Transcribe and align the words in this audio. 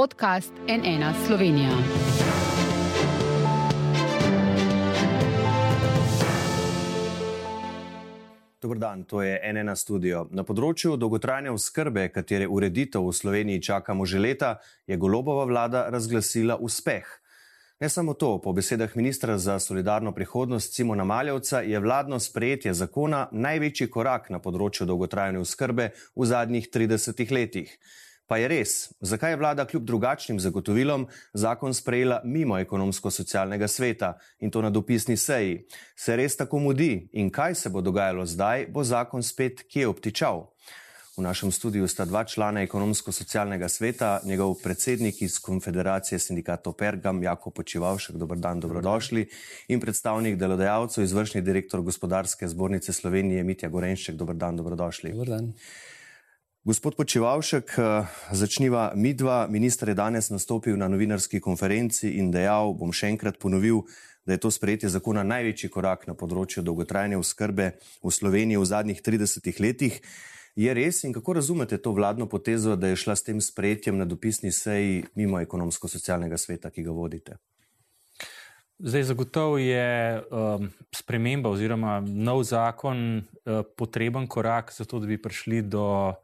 podcast 0.00 0.52
NN 0.68 1.04
Slovenija. 1.26 1.70
Dobrodan, 8.62 9.04
to 9.04 9.22
je 9.22 9.52
NN 9.52 9.76
studio. 9.76 10.24
Na 10.30 10.40
področju 10.48 10.96
dolgotrajne 10.96 11.52
oskrbe, 11.52 12.06
katere 12.14 12.48
ureditev 12.48 13.04
v 13.04 13.12
Sloveniji 13.12 13.60
čakamo 13.60 14.08
že 14.08 14.24
leta, 14.24 14.54
je 14.88 14.96
golobova 14.96 15.44
vlada 15.44 15.90
razglasila 15.92 16.56
uspeh. 16.56 17.04
Ne 17.80 17.88
samo 17.92 18.16
to, 18.16 18.38
po 18.40 18.56
besedah 18.56 18.96
ministra 18.96 19.36
za 19.36 19.58
solidarno 19.60 20.16
prihodnost 20.16 20.72
Simona 20.72 21.04
Maljevca 21.04 21.60
je 21.60 21.78
vladno 21.80 22.16
sprejetje 22.16 22.72
zakona 22.72 23.26
največji 23.32 23.92
korak 23.92 24.32
na 24.32 24.40
področju 24.40 24.88
dolgotrajne 24.88 25.44
oskrbe 25.44 25.92
v 26.16 26.24
zadnjih 26.24 26.72
30 26.72 27.36
letih. 27.36 27.76
Pa 28.30 28.36
je 28.38 28.46
res, 28.46 28.72
zakaj 29.02 29.32
je 29.32 29.36
vlada 29.40 29.64
kljub 29.66 29.82
drugačnim 29.84 30.38
zagotovilom 30.38 31.08
zakon 31.34 31.74
sprejela 31.74 32.20
mimo 32.24 32.60
ekonomsko-socialnega 32.62 33.66
sveta 33.68 34.12
in 34.38 34.52
to 34.54 34.62
na 34.62 34.70
dopisni 34.70 35.16
seji? 35.16 35.64
Se 35.98 36.14
res 36.16 36.36
tako 36.38 36.60
mudi 36.62 37.08
in 37.12 37.32
kaj 37.34 37.54
se 37.58 37.72
bo 37.74 37.82
dogajalo 37.82 38.26
zdaj, 38.26 38.68
bo 38.70 38.84
zakon 38.86 39.26
spet 39.26 39.64
kje 39.66 39.88
obtičal? 39.90 40.44
V 41.16 41.24
našem 41.26 41.50
studiu 41.50 41.88
sta 41.90 42.06
dva 42.06 42.22
člana 42.24 42.62
ekonomsko-socialnega 42.62 43.68
sveta, 43.68 44.20
njegov 44.24 44.54
predsednik 44.62 45.22
iz 45.26 45.40
Konfederacije 45.42 46.18
sindikatov 46.18 46.78
Pergam, 46.78 47.22
Jako 47.22 47.50
Počivalšek, 47.50 48.14
dober 48.14 48.38
dan, 48.38 48.60
dobrodošli, 48.60 49.26
in 49.68 49.82
predstavnik 49.82 50.38
delodajalcev, 50.38 51.02
izvršni 51.02 51.42
direktor 51.42 51.82
gospodarske 51.82 52.48
zbornice 52.48 52.92
Slovenije, 52.92 53.42
Mitja 53.42 53.68
Gorenšček, 53.68 54.14
dober 54.14 54.38
dan, 54.38 54.56
dobrodošli. 54.56 55.10
Dobar 55.18 55.34
dan. 55.34 55.52
Gospod 56.60 56.92
Počivalšek, 56.92 57.72
začniva 58.36 58.92
midva. 58.92 59.46
Minister 59.48 59.88
je 59.88 59.94
danes 59.96 60.28
nastopil 60.28 60.76
na 60.76 60.88
novinarski 60.92 61.40
konferenci 61.40 62.10
in 62.20 62.28
dejal, 62.28 62.74
bom 62.76 62.92
še 62.92 63.08
enkrat 63.08 63.38
ponovil, 63.40 63.86
da 64.28 64.36
je 64.36 64.42
to 64.44 64.50
sprejetje 64.52 64.90
zakona 64.92 65.24
največji 65.24 65.70
korak 65.72 66.04
na 66.04 66.12
področju 66.12 66.60
dolgotrajne 66.60 67.16
oskrbe 67.16 67.70
v 67.80 68.12
Sloveniji 68.12 68.60
v 68.60 68.68
zadnjih 68.68 69.00
30 69.00 69.48
letih. 69.56 69.96
Je 70.52 70.74
res 70.76 71.00
in 71.08 71.16
kako 71.16 71.40
razumete 71.40 71.80
to 71.80 71.96
vladno 71.96 72.28
potezo, 72.28 72.76
da 72.76 72.92
je 72.92 73.00
šla 73.00 73.16
s 73.16 73.24
tem 73.24 73.40
sprejetjem 73.40 73.96
na 73.96 74.04
dopisni 74.04 74.52
seji 74.52 75.06
mimo 75.16 75.40
ekonomsko-socialnega 75.40 76.36
sveta, 76.36 76.68
ki 76.68 76.84
ga 76.84 76.92
vodite? 76.92 77.40
Zdaj, 78.76 79.08
zagotovo 79.08 79.56
je 79.56 80.20
um, 80.28 80.68
sprememba 80.92 81.48
oziroma 81.48 82.02
nov 82.04 82.44
zakon 82.44 83.24
uh, 83.24 83.64
potreben 83.64 84.28
korak 84.28 84.76
za 84.76 84.84
to, 84.84 85.00
da 85.00 85.08
bi 85.08 85.16
prišli 85.16 85.64
do 85.64 86.20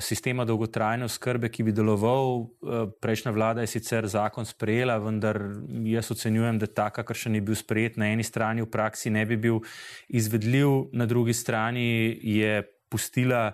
sistema 0.00 0.44
dolgotrajne 0.44 1.06
oskrbe, 1.06 1.48
ki 1.48 1.62
bi 1.68 1.72
deloval. 1.72 2.32
Uh, 2.38 2.88
prejšnja 3.00 3.32
vlada 3.34 3.62
je 3.62 3.70
sicer 3.70 4.06
zakon 4.10 4.46
sprejela, 4.46 4.98
vendar 4.98 5.38
jaz 5.86 6.10
ocenjujem, 6.10 6.58
da 6.58 6.66
ta, 6.66 6.88
kakršen 6.90 7.38
je 7.38 7.42
bil 7.46 7.58
sprejet 7.58 7.98
na 8.00 8.10
eni 8.12 8.26
strani, 8.26 8.64
v 8.64 8.70
praksi 8.70 9.10
ne 9.14 9.24
bi 9.26 9.36
bil 9.36 9.60
izvedljiv, 10.08 10.90
na 10.92 11.06
drugi 11.06 11.34
strani 11.34 12.18
je 12.22 12.62
pustila 12.90 13.52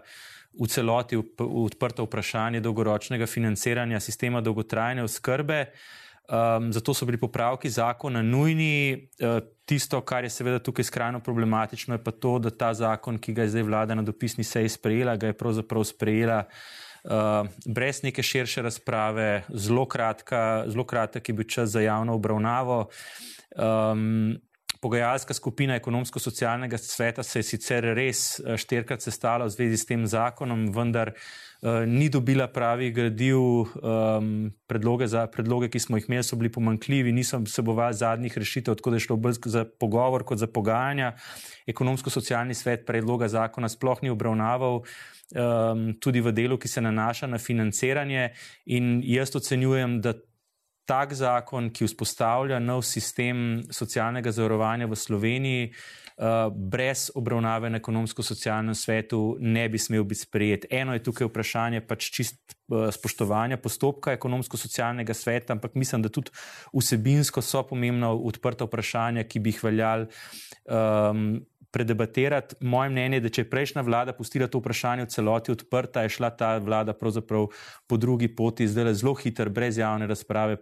v 0.54 0.68
celoti 0.70 1.18
odprto 1.18 2.06
vprašanje 2.06 2.62
dolgoročnega 2.62 3.26
financiranja 3.26 4.00
sistema 4.00 4.40
dolgotrajne 4.40 5.02
oskrbe. 5.02 5.66
Um, 6.24 6.72
zato 6.72 6.94
so 6.94 7.04
bili 7.04 7.20
popravki 7.20 7.70
zakona 7.70 8.22
nujni. 8.22 9.08
Uh, 9.20 9.44
tisto, 9.64 10.00
kar 10.00 10.24
je 10.24 10.30
seveda 10.30 10.58
tukaj 10.58 10.84
skrajno 10.84 11.20
problematično, 11.20 11.94
je 11.94 12.04
pa 12.04 12.10
to, 12.10 12.38
da 12.38 12.50
ta 12.50 12.74
zakon, 12.74 13.18
ki 13.18 13.32
ga 13.32 13.44
je 13.44 13.52
zdaj 13.52 13.62
vlada 13.62 13.94
na 13.94 14.02
dopisni 14.02 14.44
seji 14.44 14.68
sprejela, 14.68 15.16
ga 15.16 15.26
je 15.26 15.36
pravzaprav 15.36 15.84
sprejela 15.84 16.44
uh, 17.04 17.48
brez 17.66 18.02
neke 18.02 18.22
širše 18.22 18.62
razprave, 18.62 19.44
zelo, 19.48 19.84
kratka, 19.88 20.64
zelo 20.66 20.84
kratek 20.84 21.28
je 21.28 21.34
bil 21.34 21.48
čas 21.48 21.70
za 21.70 21.80
javno 21.80 22.14
obravnavo. 22.14 22.88
Um, 23.56 24.36
Pogajalska 24.80 25.34
skupina 25.34 25.74
ekonomsko-socialnega 25.74 26.78
sveta 26.78 27.22
se 27.22 27.38
je 27.38 27.42
sicer 27.42 27.84
res 27.96 28.40
eh, 28.40 28.58
štirikrat 28.60 29.00
sestala 29.00 29.46
v 29.48 29.54
zvezi 29.54 29.78
s 29.80 29.88
tem 29.88 30.02
zakonom, 30.06 30.66
vendar 30.76 31.08
uh, 31.08 31.53
ni 31.86 32.08
dobila 32.08 32.46
pravih 32.46 32.94
gradiv. 32.94 33.38
Um, 33.38 34.52
predloge, 34.66 35.06
za, 35.06 35.26
predloge, 35.26 35.70
ki 35.72 35.80
smo 35.80 35.96
jih 35.96 36.08
imeli, 36.08 36.24
so 36.24 36.36
bili 36.36 36.52
pomankljivi, 36.52 37.12
niso 37.12 37.38
vsebovali 37.40 37.94
zadnjih 37.94 38.38
rešitev, 38.38 38.74
tako 38.74 38.90
da 38.90 38.96
je 38.96 39.06
šlo 39.06 39.16
bolj 39.16 39.38
za 39.46 39.64
pogovor 39.80 40.24
kot 40.24 40.38
za 40.38 40.46
pogajanja. 40.46 41.14
Ekonomsko-socialni 41.66 42.54
svet 42.54 42.84
predloga 42.86 43.28
zakona 43.28 43.68
sploh 43.68 44.02
ni 44.02 44.12
obravnaval. 44.12 44.82
Um, 45.34 45.88
tudi 46.00 46.20
v 46.20 46.34
delu, 46.36 46.58
ki 46.60 46.68
se 46.68 46.84
nanaša 46.84 47.26
na 47.26 47.40
financiranje, 47.40 48.28
in 48.66 49.00
jaz 49.04 49.32
ocenjujem, 49.36 50.00
da 50.04 50.12
tak 50.84 51.14
zakon, 51.16 51.70
ki 51.72 51.88
vzpostavlja 51.88 52.60
nov 52.60 52.84
sistem 52.84 53.62
socialnega 53.72 54.34
zavarovanja 54.36 54.86
v 54.86 54.98
Sloveniji, 55.00 55.68
uh, 55.70 56.03
brez 56.50 57.10
obravnave 57.14 57.70
na 57.70 57.80
ekonomsko-socialnem 57.82 58.74
svetu, 58.74 59.36
ne 59.40 59.68
bi 59.68 59.78
smel 59.78 60.04
biti 60.04 60.20
sprejet. 60.20 60.66
Eno 60.70 60.94
je 60.94 61.02
tukaj 61.02 61.26
vprašanje 61.26 61.80
pač 61.88 62.10
čist 62.14 62.54
uh, 62.68 62.86
spoštovanja 62.94 63.58
postopka 63.58 64.14
ekonomsko-socialnega 64.14 65.14
sveta, 65.14 65.56
ampak 65.56 65.74
mislim, 65.74 66.02
da 66.02 66.12
tudi 66.14 66.30
vsebinsko 66.74 67.42
so 67.42 67.64
pomembna 67.66 68.12
odprta 68.14 68.68
vprašanja, 68.68 69.26
ki 69.26 69.42
bi 69.42 69.54
jih 69.54 69.64
veljali. 69.64 70.06
Um, 70.64 71.42
predebatirati. 71.74 72.54
Moje 72.60 72.90
mnenje 72.90 73.18
je, 73.18 73.24
da 73.26 73.32
če 73.34 73.42
je 73.42 73.50
prejšnja 73.50 73.82
vlada 73.82 74.14
pustila 74.14 74.46
to 74.46 74.62
vprašanje 74.62 75.08
v 75.08 75.12
celoti 75.16 75.54
odprta, 75.56 76.06
je 76.06 76.14
šla 76.14 76.30
ta 76.38 76.54
vlada 76.62 76.94
po 76.94 77.96
drugi 77.98 78.30
poti, 78.30 78.68
zdaj 78.70 78.90
le 78.90 78.94
zelo 78.94 79.14
hiter, 79.18 79.50
brez 79.50 79.78
javne 79.82 80.06
razprave, 80.06 80.56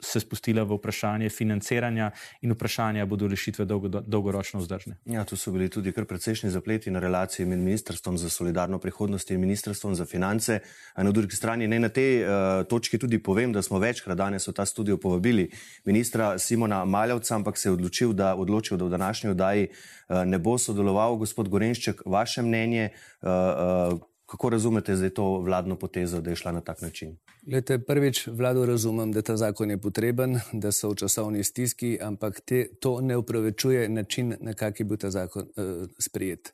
se 0.00 0.20
spustila 0.20 0.62
v 0.64 0.76
vprašanje 0.76 1.30
financiranja 1.30 2.10
in 2.44 2.52
vprašanja, 2.52 3.06
bodo 3.06 3.28
rešitve 3.28 3.64
dolgo, 3.64 3.88
dolgoročno 3.88 4.60
vzdržne. 4.60 4.98
Ja, 5.08 5.24
tu 5.24 5.36
so 5.40 5.50
bili 5.52 5.68
tudi 5.72 5.92
kar 5.92 6.04
precejšnji 6.04 6.50
zapleti 6.52 6.92
na 6.92 7.00
relaciji 7.00 7.46
med 7.46 7.58
Ministrstvom 7.58 8.18
za 8.18 8.28
solidarno 8.30 8.78
prihodnost 8.78 9.30
in 9.30 9.40
Ministrstvom 9.40 9.94
za 9.94 10.04
finance. 10.04 10.60
Na 10.96 11.10
drugi 11.10 11.36
strani 11.36 11.68
ne 11.68 11.80
na 11.80 11.88
tej 11.88 12.22
uh, 12.22 12.28
točki 12.68 12.98
tudi 12.98 13.18
povem, 13.18 13.52
da 13.52 13.62
smo 13.62 13.78
večkrat 13.78 14.16
danes 14.16 14.48
v 14.48 14.52
ta 14.52 14.66
studio 14.66 14.96
povabili 14.96 15.50
ministra 15.84 16.38
Simona 16.38 16.84
Maljavca, 16.84 17.34
ampak 17.34 17.58
se 17.58 17.68
je 17.68 17.72
odločil, 17.72 18.12
da, 18.12 18.34
odločil, 18.36 18.76
da 18.76 18.84
v 18.84 18.90
današnji 18.90 19.30
oddaji 19.30 19.68
uh, 19.70 19.95
ne 20.08 20.38
bo 20.38 20.58
sodeloval, 20.58 21.16
gospod 21.16 21.48
Gorenšček, 21.48 22.02
vaše 22.06 22.42
mnenje, 22.42 22.84
eh, 22.84 23.28
eh, 23.28 23.98
kako 24.26 24.50
razumete 24.50 24.96
zdaj 24.96 25.10
to 25.10 25.38
vladno 25.38 25.76
potezo, 25.76 26.20
da 26.20 26.30
je 26.30 26.36
šla 26.36 26.52
na 26.52 26.60
tak 26.60 26.82
način? 26.82 27.16
Lete, 27.52 27.78
prvič, 27.78 28.26
vlado 28.26 28.66
razumem, 28.66 29.12
da 29.12 29.22
ta 29.22 29.36
zakon 29.36 29.70
je 29.70 29.78
potreben, 29.78 30.40
da 30.52 30.72
so 30.72 30.88
v 30.90 30.96
časovni 30.98 31.44
stiski, 31.44 31.98
ampak 32.02 32.40
te, 32.40 32.66
to 32.80 33.00
ne 33.00 33.16
upravičuje 33.16 33.88
način, 33.88 34.34
na 34.40 34.54
kak 34.54 34.80
je 34.80 34.84
bil 34.86 34.96
ta 34.96 35.10
zakon 35.10 35.42
uh, 35.42 35.86
sprijet. 35.98 36.52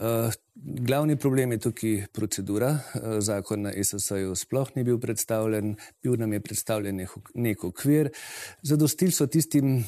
Uh, 0.00 0.32
glavni 0.54 1.16
problem 1.16 1.52
je 1.52 1.58
tukaj 1.58 2.06
procedura. 2.12 2.70
Uh, 2.70 3.20
zakon 3.20 3.68
na 3.68 3.72
SSO-ju 3.84 4.34
sploh 4.34 4.72
ni 4.76 4.84
bil 4.84 4.98
predstavljen, 4.98 5.76
bil 6.02 6.16
nam 6.16 6.32
je 6.32 6.40
predstavljen 6.40 7.06
nek 7.34 7.64
okvir. 7.64 8.08
Zadostili 8.62 9.12
so 9.12 9.26
tistim 9.26 9.84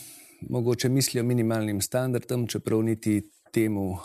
mogoče 0.50 0.88
mislijo 0.88 1.24
minimalnim 1.24 1.80
standardom, 1.80 2.46
čeprav 2.46 2.82
niti 2.82 3.22
temu 3.54 3.90
uh, 3.90 3.98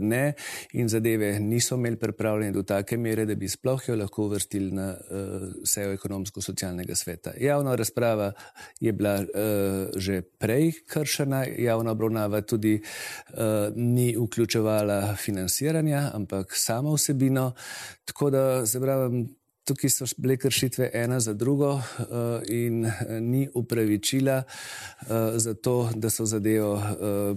ne 0.00 0.32
in 0.72 0.88
zadeve 0.88 1.40
niso 1.40 1.74
imeli 1.74 1.96
pripravljene 1.96 2.52
do 2.52 2.62
take 2.62 2.96
mere, 2.96 3.24
da 3.26 3.34
bi 3.34 3.48
sploh 3.48 3.88
jo 3.88 3.96
lahko 3.96 4.28
uvrstili 4.28 4.70
na 4.72 4.88
uh, 4.94 5.48
sejo 5.64 5.92
ekonomsko-socialnega 5.92 6.94
sveta. 6.94 7.34
Javna 7.40 7.74
razprava 7.74 8.32
je 8.80 8.92
bila 8.92 9.16
uh, 9.20 9.26
že 9.96 10.22
prej 10.22 10.72
kršena, 10.86 11.44
javna 11.58 11.90
obravnava 11.90 12.40
tudi 12.40 12.78
uh, 12.78 13.36
ni 13.76 14.14
vključevala 14.16 15.16
financiranja, 15.16 16.10
ampak 16.14 16.54
samo 16.56 16.94
vsebino, 16.94 17.52
tako 18.04 18.30
da 18.30 18.66
se 18.66 18.80
pravim, 18.80 19.28
Tukaj 19.64 19.90
so 19.90 20.06
bile 20.16 20.36
kršitve 20.36 20.90
ena 20.94 21.20
za 21.20 21.32
drugo 21.32 21.72
uh, 21.72 21.82
in 22.48 22.84
uh, 22.84 22.92
ni 23.20 23.48
upravičila 23.54 24.42
uh, 24.42 25.06
za 25.36 25.54
to, 25.54 25.90
da 25.94 26.10
so 26.10 26.24
zadevo 26.26 26.82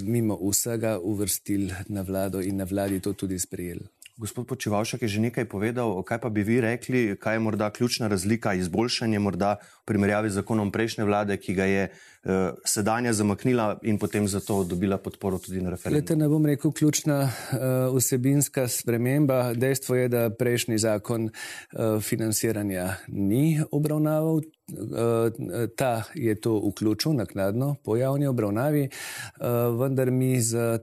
mimo 0.01 0.39
vsega 0.49 0.99
uvrstili 0.99 1.73
na 1.87 2.01
vlado 2.01 2.41
in 2.41 2.57
na 2.57 2.63
vladi 2.63 2.99
to 2.99 3.13
tudi 3.13 3.39
sprejeli. 3.39 3.94
Gospod 4.15 4.47
Počivalšek 4.47 5.01
je 5.03 5.07
že 5.07 5.19
nekaj 5.19 5.43
povedal, 5.43 5.91
kaj 5.99 6.23
pa 6.23 6.31
bi 6.31 6.39
vi 6.39 6.63
rekli, 6.63 7.19
kaj 7.19 7.35
je 7.35 7.39
morda 7.39 7.67
ključna 7.67 8.07
razlika, 8.07 8.53
izboljšanje 8.55 9.19
morda 9.19 9.59
v 9.59 9.91
primerjavi 9.91 10.31
z 10.31 10.39
zakonom 10.39 10.71
prejšnje 10.71 11.03
vlade, 11.03 11.35
ki 11.35 11.51
ga 11.51 11.65
je 11.67 11.83
uh, 11.91 12.55
sedanja 12.63 13.11
zamaknila 13.11 13.75
in 13.83 13.99
potem 13.99 14.23
zato 14.27 14.63
dobila 14.63 14.97
podporo 14.97 15.35
tudi 15.35 15.59
na 15.59 15.75
referendumu? 15.75 15.99
Lete, 15.99 16.15
ne 16.15 16.31
bom 16.31 16.47
rekel 16.47 16.71
ključna 16.71 17.27
uh, 17.27 17.91
vsebinska 17.91 18.67
sprememba. 18.71 19.51
Dejstvo 19.51 19.99
je, 19.99 20.07
da 20.07 20.29
prejšnji 20.31 20.79
zakon 20.79 21.27
uh, 21.27 21.99
financiranja 21.99 22.95
ni 23.11 23.59
obravnaval. 23.71 24.39
Uh, 24.39 25.67
ta 25.75 26.07
je 26.15 26.39
to 26.39 26.55
vključil 26.71 27.19
naknadno 27.19 27.75
po 27.83 27.99
javni 27.99 28.31
obravnavi, 28.31 28.87
uh, 28.87 29.75
vendar 29.75 30.11
mi 30.11 30.39
za 30.41 30.79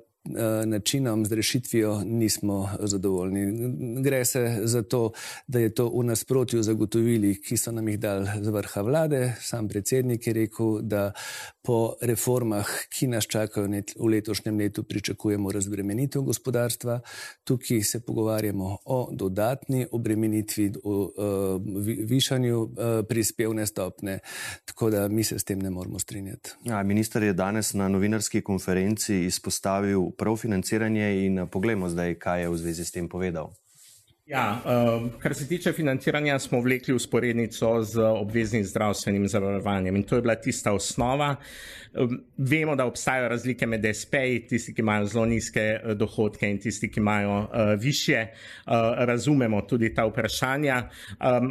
načinom, 0.65 1.27
z 1.27 1.33
rešitvijo 1.33 2.03
nismo 2.05 2.69
zadovoljni. 2.81 3.73
Gre 4.03 4.25
se 4.25 4.61
za 4.65 4.83
to, 4.83 5.13
da 5.47 5.59
je 5.59 5.75
to 5.75 5.89
v 5.89 6.05
nasprotju 6.05 6.63
zagotovili, 6.63 7.41
ki 7.43 7.57
so 7.57 7.73
nam 7.73 7.89
jih 7.89 7.99
dali 8.01 8.29
z 8.43 8.49
vrha 8.49 8.81
vlade. 8.81 9.35
Sam 9.41 9.69
predsednik 9.69 10.27
je 10.27 10.33
rekel, 10.33 10.81
da 10.83 11.13
po 11.63 11.95
reformah, 12.01 12.67
ki 12.91 13.07
nas 13.07 13.27
čakajo 13.27 13.67
v 13.99 14.09
letošnjem 14.09 14.59
letu, 14.59 14.83
pričakujemo 14.83 15.53
razbremenitev 15.53 16.23
gospodarstva. 16.23 17.01
Tukaj 17.45 17.83
se 17.83 18.01
pogovarjamo 18.01 18.79
o 18.85 19.09
dodatni 19.13 19.87
obremenitvi, 19.93 20.73
o 20.85 21.13
višanju 22.09 22.69
prispevne 23.09 23.67
stopne, 23.67 24.19
tako 24.65 24.91
da 24.91 25.09
mi 25.09 25.25
se 25.25 25.39
s 25.39 25.45
tem 25.45 25.59
ne 25.59 25.71
moremo 25.71 25.99
strinjati. 25.99 26.51
Ja, 26.65 26.83
minister 26.83 27.23
je 27.23 27.33
danes 27.33 27.75
na 27.75 27.89
novinarski 27.89 28.41
konferenci 28.41 29.25
izpostavil 29.25 30.12
prav 30.19 30.37
financiranje 30.37 31.27
in 31.27 31.47
poglejmo 31.51 31.89
zdaj, 31.89 32.15
kaj 32.15 32.41
je 32.41 32.49
v 32.49 32.57
zvezi 32.57 32.85
s 32.85 32.91
tem 32.93 33.09
povedal. 33.09 33.53
Ja, 34.27 34.63
kar 35.19 35.35
se 35.35 35.49
tiče 35.49 35.73
financiranja, 35.73 36.39
smo 36.39 36.61
vlekli 36.61 36.95
usporednico 36.95 37.83
z 37.83 38.01
obveznim 38.01 38.65
zdravstvenim 38.65 39.27
zavarovanjem 39.29 39.97
in 39.97 40.03
to 40.03 40.17
je 40.17 40.23
bila 40.23 40.35
tista 40.35 40.73
osnova. 40.73 41.37
Vemo, 42.39 42.77
da 42.77 42.87
obstajajo 42.87 43.29
razlike 43.29 43.67
med 43.67 43.85
SP-ji, 43.85 44.47
tisti, 44.49 44.75
ki 44.75 44.81
imajo 44.81 45.07
zelo 45.07 45.27
nizke 45.27 45.81
dohodke 45.99 46.49
in 46.51 46.61
tisti, 46.63 46.89
ki 46.91 47.01
imajo 47.01 47.49
više. 47.79 48.27
Razumemo 48.97 49.63
tudi 49.63 49.95
ta 49.95 50.07
vprašanja, 50.07 50.83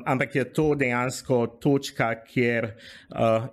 ampak 0.05 0.35
je 0.35 0.53
to 0.53 0.75
dejansko 0.75 1.47
točka, 1.61 2.15
kjer 2.23 2.71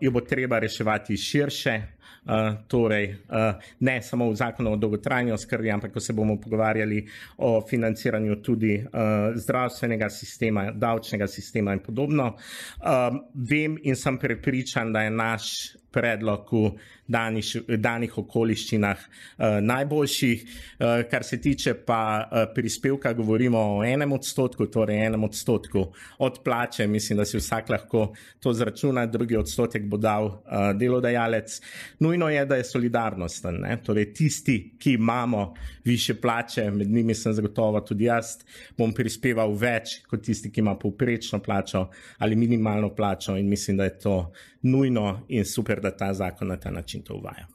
jo 0.00 0.10
bo 0.10 0.20
treba 0.20 0.58
reševati 0.58 1.16
širše. 1.16 1.80
Uh, 2.28 2.58
torej, 2.68 3.06
uh, 3.32 3.56
ne 3.80 4.02
samo 4.02 4.26
v 4.28 4.36
zakonu 4.36 4.72
o 4.72 4.76
dolgotrajni 4.76 5.32
oskrbi, 5.32 5.70
ampak 5.72 5.94
ko 5.94 6.00
se 6.00 6.12
bomo 6.12 6.36
pogovarjali 6.36 6.98
o 7.38 7.62
financiranju 7.64 8.36
tudi 8.44 8.74
uh, 8.76 9.32
zdravstvenega 9.32 10.10
sistema, 10.12 10.66
davčnega 10.70 11.26
sistema 11.26 11.72
in 11.72 11.80
podobno. 11.80 12.34
Uh, 12.36 13.16
vem 13.32 13.78
in 13.82 13.96
sem 13.96 14.18
prepričan, 14.18 14.92
da 14.92 15.06
je 15.06 15.10
naš 15.10 15.72
predlog 15.92 16.52
v 16.52 16.70
danih, 17.08 17.50
danih 17.80 18.18
okoliščinah 18.18 18.98
uh, 18.98 19.58
najboljših. 19.64 20.44
Uh, 20.44 21.02
kar 21.10 21.24
se 21.24 21.40
tiče 21.40 21.74
pa 21.86 22.00
uh, 22.20 22.44
prispevka, 22.54 23.12
govorimo 23.12 23.58
o 23.78 23.84
enem 23.84 24.12
odstotku, 24.12 24.66
torej 24.66 25.06
enem 25.06 25.24
odstotku 25.24 25.86
od 26.18 26.40
plače. 26.44 26.86
Mislim, 26.86 27.18
da 27.18 27.24
si 27.24 27.40
vsak 27.40 27.68
lahko 27.72 28.12
to 28.40 28.52
zračuna, 28.52 29.06
drugi 29.06 29.36
odstotek 29.36 29.86
bo 29.88 29.96
dal 29.96 30.26
uh, 30.26 30.70
delodajalec. 30.76 31.60
Nujno 32.00 32.28
je, 32.28 32.44
da 32.46 32.60
je 32.60 32.68
solidarnosten. 32.68 33.62
Ne? 33.64 33.78
Torej, 33.84 34.12
tisti, 34.14 34.58
ki 34.78 34.92
imamo 34.98 35.54
više 35.84 36.14
plače, 36.20 36.70
med 36.70 36.90
njimi 36.90 37.14
sem 37.14 37.32
zagotovo 37.32 37.80
tudi 37.80 38.04
jaz, 38.04 38.36
bom 38.76 38.92
prispeval 38.94 39.54
več 39.56 40.02
kot 40.08 40.22
tisti, 40.26 40.52
ki 40.52 40.60
ima 40.60 40.76
povprečno 40.78 41.40
plačo 41.42 41.88
ali 42.18 42.36
minimalno 42.36 42.94
plačo 42.94 43.36
in 43.36 43.48
mislim, 43.48 43.76
da 43.76 43.84
je 43.84 43.98
to 43.98 44.16
nujno 44.62 45.24
in 45.28 45.44
super, 45.44 45.80
da 45.80 45.96
ta 45.96 46.14
zakon 46.14 46.48
na 46.48 46.56
ta 46.56 46.70
način 46.70 47.02
to 47.02 47.14
uvaja. 47.14 47.46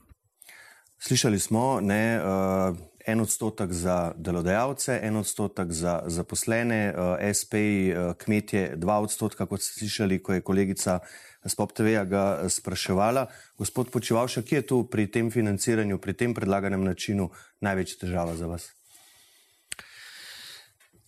Slišali 1.00 1.40
smo, 1.40 1.82
ne, 1.82 2.20
uh, 2.20 2.78
en 3.06 3.20
odstotek 3.20 3.72
za 3.72 4.14
delodajalce, 4.18 5.00
en 5.04 5.16
odstotek 5.16 5.72
za 5.72 6.02
zaposlene, 6.08 6.94
uh, 6.96 7.34
SP, 7.40 7.54
uh, 7.54 8.14
kmetje, 8.18 8.76
dva 8.76 9.00
odstotka, 9.04 9.46
kot 9.46 9.62
ste 9.62 9.80
slišali, 9.80 10.22
ko 10.24 10.34
je 10.34 10.42
kolegica 10.42 11.00
Spop 11.48 11.74
TV-ja 11.76 12.06
ga 12.08 12.50
spraševala. 12.50 13.28
Gospod 13.60 13.92
Počivalša, 13.92 14.42
kje 14.48 14.62
je 14.62 14.68
tu 14.68 14.78
pri 14.88 15.10
tem 15.12 15.32
financiranju, 15.32 15.98
pri 16.00 16.14
tem 16.14 16.34
predlaganem 16.34 16.84
načinu 16.84 17.30
največja 17.60 18.00
težava 18.06 18.36
za 18.40 18.48
vas? 18.48 18.70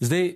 Zdaj, 0.04 0.34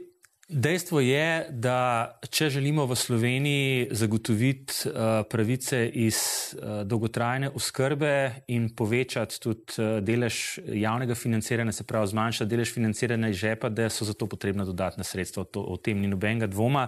Dejstvo 0.49 0.97
je, 0.99 1.45
da 1.53 2.09
če 2.25 2.47
želimo 2.49 2.87
v 2.89 2.95
Sloveniji 2.97 3.87
zagotoviti 3.91 4.73
uh, 4.89 4.93
pravice 5.29 5.83
iz 5.93 6.15
uh, 6.17 6.81
dolgotrajne 6.89 7.51
oskrbe 7.53 8.41
in 8.47 8.71
povečati 8.73 9.37
tudi 9.39 9.77
uh, 9.77 9.99
delež 10.01 10.57
javnega 10.65 11.13
financiranja, 11.15 11.71
se 11.71 11.85
pravi 11.85 12.07
zmanjšati 12.07 12.49
delež 12.49 12.71
financiranja 12.73 13.29
iz 13.29 13.37
žepa, 13.37 13.69
da 13.69 13.91
so 13.93 14.07
za 14.09 14.13
to 14.17 14.25
potrebna 14.25 14.65
dodatna 14.65 15.05
sredstva. 15.05 15.43
To, 15.53 15.61
o 15.61 15.77
tem 15.77 16.01
ni 16.01 16.09
nobenega 16.09 16.49
dvoma. 16.49 16.87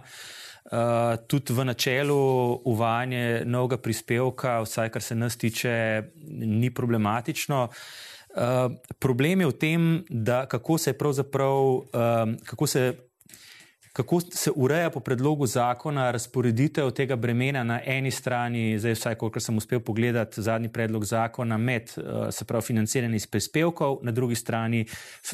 Tudi 1.28 1.54
v 1.54 1.66
načelu 1.66 2.18
uvajanje 2.66 3.44
novega 3.46 3.78
prispevka, 3.78 4.60
vsaj 4.66 4.90
kar 4.90 5.02
se 5.02 5.16
nas 5.16 5.38
tiče, 5.38 6.04
ni 6.46 6.70
problematično. 6.74 7.68
Problem 9.00 9.42
je 9.42 9.48
v 9.48 9.58
tem, 9.58 9.88
da 10.10 10.46
kako 10.46 10.78
se 10.78 10.98
pravzaprav, 10.98 11.62
uh, 11.62 12.36
kako 12.46 12.68
se 12.68 13.11
kako 13.94 14.20
se 14.22 14.52
ureja 14.56 14.90
po 14.90 15.00
predlogu 15.00 15.46
zakona 15.46 16.12
razporeditev 16.12 16.92
tega 16.92 17.16
bremena 17.16 17.64
na 17.64 17.80
eni 17.86 18.12
strani, 18.12 18.80
zdaj 18.80 18.94
vsaj, 18.94 19.16
kolikor 19.16 19.42
sem 19.42 19.58
uspel 19.58 19.80
pogledati 19.80 20.42
zadnji 20.42 20.70
predlog 20.70 21.06
zakona, 21.06 21.58
med 21.58 21.92
eh, 21.98 22.32
se 22.32 22.46
pravi 22.46 22.66
financiranje 22.66 23.16
iz 23.16 23.28
prispevkov, 23.28 24.00
na 24.02 24.12
drugi 24.12 24.36
strani 24.36 24.86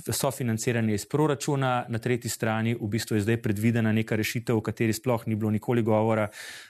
sofinanciranje 0.09 0.93
iz 0.93 1.05
proračuna, 1.05 1.85
na 1.89 1.99
tretji 1.99 2.29
strani 2.29 2.75
v 2.81 2.87
bistvu 2.87 3.15
je 3.15 3.21
zdaj 3.21 3.41
predvidena 3.41 3.91
neka 3.91 4.15
rešitev, 4.15 4.57
o 4.57 4.61
kateri 4.61 4.93
sploh 4.93 5.27
ni 5.27 5.35
bilo 5.35 5.51
nikoli 5.51 5.81
govora, 5.81 6.27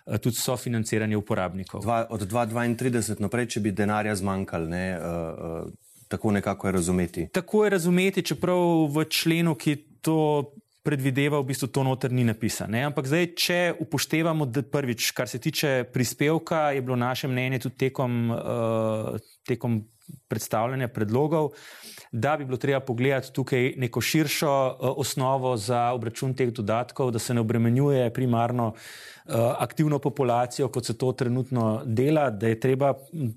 eh, 0.07 0.18
tudi 0.18 0.36
sofinanciranje 0.36 1.18
uporabnikov. 1.18 1.81
Dva, 1.81 2.06
od 2.10 2.28
2032 2.28 3.22
naprej, 3.22 3.48
če 3.48 3.60
bi 3.60 3.72
denarja 3.72 4.16
zmanjkalo, 4.16 4.68
ne. 4.68 4.88
Uh, 5.00 5.66
uh... 5.66 5.74
Tako 6.07 6.31
nekako 6.31 6.68
je 6.68 6.72
razumeti. 6.72 7.28
Tako 7.34 7.63
je 7.63 7.69
razumeti, 7.69 8.22
čeprav 8.24 8.88
v 8.95 9.04
členu, 9.12 9.56
ki 9.56 9.75
to 10.01 10.54
predvideva, 10.88 11.42
v 11.44 11.51
bistvu 11.51 11.68
to 11.68 11.84
noter 11.84 12.13
ni 12.16 12.24
napisano. 12.24 12.80
Ampak 12.88 13.10
zdaj, 13.12 13.28
če 13.36 13.60
upoštevamo, 13.84 14.48
da 14.48 14.63
prvič, 14.63 15.12
kar 15.18 15.28
se 15.28 15.42
tiče 15.44 15.84
prispevka, 15.92 16.72
je 16.78 16.84
bilo 16.86 16.95
naše 16.95 17.28
mnenje 17.28 17.66
tudi 17.68 17.88
tekom, 17.88 18.31
uh, 18.31 19.19
tekom 19.48 19.81
predstavljanja 20.27 20.88
predlogov, 20.88 21.50
da 22.12 22.38
bi 22.38 22.45
bilo 22.45 22.57
treba 22.57 22.80
pogledati 22.80 23.33
tukaj 23.33 23.74
neko 23.77 24.01
širšo 24.01 24.51
uh, 24.68 24.94
osnovo 24.98 25.57
za 25.57 25.92
obračun 25.92 26.33
teh 26.33 26.51
dodatkov, 26.54 27.12
da 27.12 27.19
se 27.19 27.33
ne 27.33 27.42
obremenjuje 27.42 28.13
primarno 28.13 28.74
Eh, 29.27 29.33
aktivno 29.59 30.00
populacijo, 30.00 30.68
kot 30.68 30.86
se 30.86 30.98
to 30.98 31.12
trenutno 31.12 31.81
dela, 31.86 32.30
da 32.30 32.48
je 32.48 32.59
treba 32.59 32.94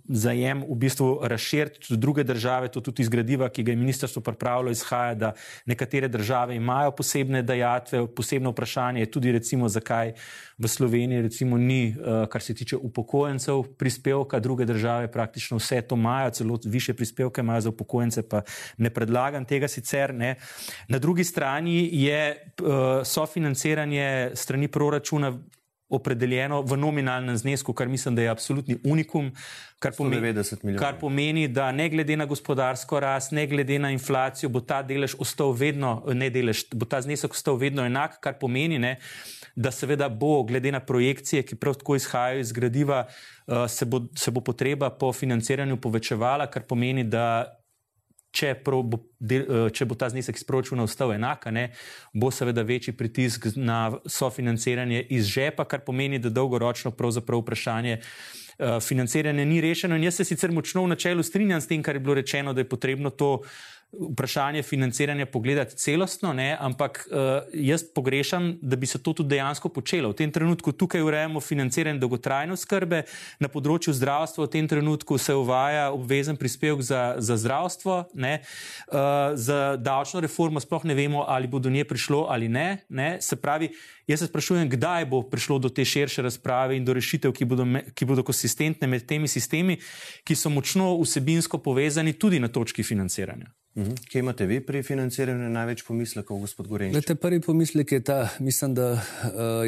zajem 0.08 0.62
v 0.62 0.74
bistvu 0.74 1.18
razširiti 1.22 1.80
tudi 1.80 2.00
druge 2.00 2.24
države, 2.24 2.68
to 2.68 2.80
tudi 2.80 3.02
izgradiva, 3.02 3.48
ki 3.48 3.62
ga 3.62 3.72
je 3.72 3.76
ministrstvo 3.76 4.22
pripravilo, 4.22 4.70
izhaja, 4.70 5.14
da 5.14 5.32
nekatere 5.66 6.08
države 6.08 6.56
imajo 6.56 6.90
posebne 6.90 7.42
dajatve, 7.42 8.06
posebno 8.06 8.50
vprašanje 8.50 9.00
je 9.00 9.10
tudi 9.10 9.32
recimo, 9.32 9.68
zakaj 9.68 10.12
v 10.58 10.68
Sloveniji 10.68 11.22
recimo 11.22 11.58
ni, 11.58 11.88
eh, 11.88 12.26
kar 12.30 12.42
se 12.42 12.54
tiče 12.54 12.76
upokojencev, 12.76 13.62
prispevka, 13.78 14.38
druge 14.38 14.64
države 14.64 15.10
praktično 15.10 15.56
vse 15.56 15.82
to 15.82 15.96
imajo, 15.96 16.30
celo 16.30 16.59
više 16.64 16.94
prispevke 16.94 17.40
imajo 17.40 17.60
za 17.60 17.68
upokojence, 17.68 18.22
pa 18.28 18.42
ne 18.76 18.90
predlagam 18.90 19.44
tega 19.44 19.68
sicer. 19.68 20.14
Ne. 20.14 20.34
Na 20.88 20.98
drugi 20.98 21.24
strani 21.24 21.88
je 21.92 22.52
uh, 22.62 22.66
sofinanciranje 23.04 24.30
strani 24.34 24.68
proračuna 24.68 25.38
opredeljeno 25.90 26.62
v 26.62 26.76
nominalnem 26.76 27.36
znesku, 27.36 27.72
kar 27.72 27.88
mislim, 27.88 28.14
da 28.14 28.22
je 28.22 28.28
absolutni 28.28 28.76
unikum, 28.84 29.32
kar 29.78 29.92
pomeni, 29.96 30.32
kar 30.78 30.98
pomeni, 31.00 31.48
da 31.48 31.72
ne 31.72 31.88
glede 31.88 32.16
na 32.16 32.26
gospodarsko 32.30 33.00
rast, 33.00 33.32
ne 33.32 33.46
glede 33.46 33.78
na 33.78 33.90
inflacijo, 33.90 34.48
bo 34.48 34.60
ta 34.60 34.82
delež 34.86 35.16
ostal 35.18 35.52
vedno, 35.52 35.98
ne 36.14 36.30
delež, 36.30 36.64
bo 36.74 36.86
ta 36.86 37.02
znesek 37.02 37.34
ostal 37.34 37.58
vedno 37.58 37.84
enak, 37.86 38.20
kar 38.22 38.38
pomeni, 38.38 38.78
ne, 38.78 38.96
da 39.56 39.72
seveda 39.74 40.08
bo 40.08 40.42
glede 40.46 40.72
na 40.72 40.80
projekcije, 40.80 41.42
ki 41.42 41.58
prav 41.58 41.80
tako 41.80 41.98
izhajajo 41.98 42.40
iz 42.40 42.52
gradiva, 42.52 43.04
uh, 43.06 43.64
se, 43.68 43.84
bo, 43.84 44.04
se 44.16 44.30
bo 44.30 44.40
potreba 44.40 44.90
po 44.90 45.12
financiranju 45.12 45.80
povečevala, 45.80 46.46
kar 46.50 46.68
pomeni, 46.68 47.04
da 47.04 47.59
če, 48.30 48.54
bo, 48.64 49.00
del, 49.18 49.42
eh, 49.42 49.70
če 49.74 49.86
bo 49.90 49.96
ta 49.98 50.10
znesek 50.12 50.38
iz 50.38 50.44
proračuna 50.46 50.84
ostal 50.86 51.14
enak, 51.14 51.46
ne, 51.52 51.70
bo 52.14 52.30
seveda 52.30 52.62
večji 52.66 52.94
pritisk 52.96 53.50
na 53.56 53.90
sofinanciranje 54.06 55.02
iz 55.10 55.30
žepa, 55.30 55.66
kar 55.68 55.84
pomeni, 55.86 56.18
da 56.18 56.30
dolgoročno 56.30 56.92
pravzaprav 56.94 57.42
vprašanje 57.42 57.98
uh, 57.98 58.78
financiranja 58.84 59.44
ni 59.44 59.60
rešeno. 59.60 59.96
In 59.96 60.06
jaz 60.06 60.20
se 60.20 60.24
sicer 60.24 60.52
močno 60.52 60.84
v 60.84 60.94
načelu 60.94 61.22
strinjam 61.26 61.60
s 61.60 61.68
tem, 61.70 61.82
kar 61.82 61.96
je 61.96 62.04
bilo 62.04 62.14
rečeno, 62.14 62.54
da 62.54 62.62
je 62.62 62.68
potrebno 62.68 63.10
to 63.10 63.40
vprašanje 63.92 64.62
financiranja 64.62 65.26
pogledati 65.26 65.76
celostno, 65.76 66.32
ne, 66.32 66.56
ampak 66.60 67.08
uh, 67.10 67.18
jaz 67.54 67.84
pogrešam, 67.94 68.58
da 68.62 68.76
bi 68.76 68.86
se 68.86 69.02
to 69.02 69.12
tudi 69.12 69.28
dejansko 69.28 69.68
počelo. 69.68 70.10
V 70.10 70.18
tem 70.22 70.32
trenutku 70.32 70.72
tukaj 70.72 71.02
urejamo 71.02 71.40
financiranje 71.40 71.98
dolgotrajne 71.98 72.56
skrbe, 72.56 73.02
na 73.40 73.50
področju 73.50 73.94
zdravstva 73.94 74.46
v 74.46 74.52
tem 74.52 74.68
trenutku 74.68 75.18
se 75.18 75.34
uvaja 75.34 75.90
obvezen 75.92 76.38
prispevek 76.38 76.82
za, 76.86 77.02
za 77.18 77.36
zdravstvo, 77.36 78.02
ne, 78.14 78.40
uh, 78.92 79.34
za 79.34 79.76
davčno 79.76 80.22
reformo 80.22 80.62
sploh 80.62 80.86
ne 80.86 80.94
vemo, 80.94 81.24
ali 81.26 81.50
bo 81.50 81.58
do 81.58 81.70
nje 81.70 81.84
prišlo 81.84 82.26
ali 82.30 82.48
ne. 82.48 82.84
ne. 82.88 83.16
Se 83.20 83.36
pravi, 83.36 83.72
Jaz 84.10 84.18
se 84.18 84.26
sprašujem, 84.26 84.68
kdaj 84.70 85.04
bo 85.06 85.22
prišlo 85.22 85.58
do 85.58 85.68
te 85.68 85.84
širše 85.84 86.22
razprave 86.22 86.74
in 86.76 86.84
do 86.84 86.94
rešitev, 86.96 87.30
ki 87.32 87.46
bodo, 87.46 87.66
ki 87.94 88.08
bodo 88.10 88.24
konsistentne 88.26 88.88
med 88.90 89.04
temi 89.06 89.28
sistemi, 89.30 89.76
ki 90.26 90.34
so 90.34 90.50
močno 90.50 90.96
vsebinsko 90.98 91.60
povezani 91.62 92.16
tudi 92.18 92.40
na 92.42 92.48
točki 92.48 92.82
financiranja. 92.82 93.52
Mhm. 93.76 93.94
Kje 94.10 94.18
imate 94.18 94.46
vi 94.46 94.58
pri 94.66 94.82
financiranju 94.82 95.48
največ 95.48 95.84
pomislekov, 95.86 96.40
gospod 96.42 96.66
Gorenč? 96.66 97.06
Prvi 97.20 97.40
pomislek 97.40 97.92
je 97.92 98.00
ta, 98.04 98.28
mislim, 98.40 98.74
da 98.74 98.92
uh, 98.92 99.00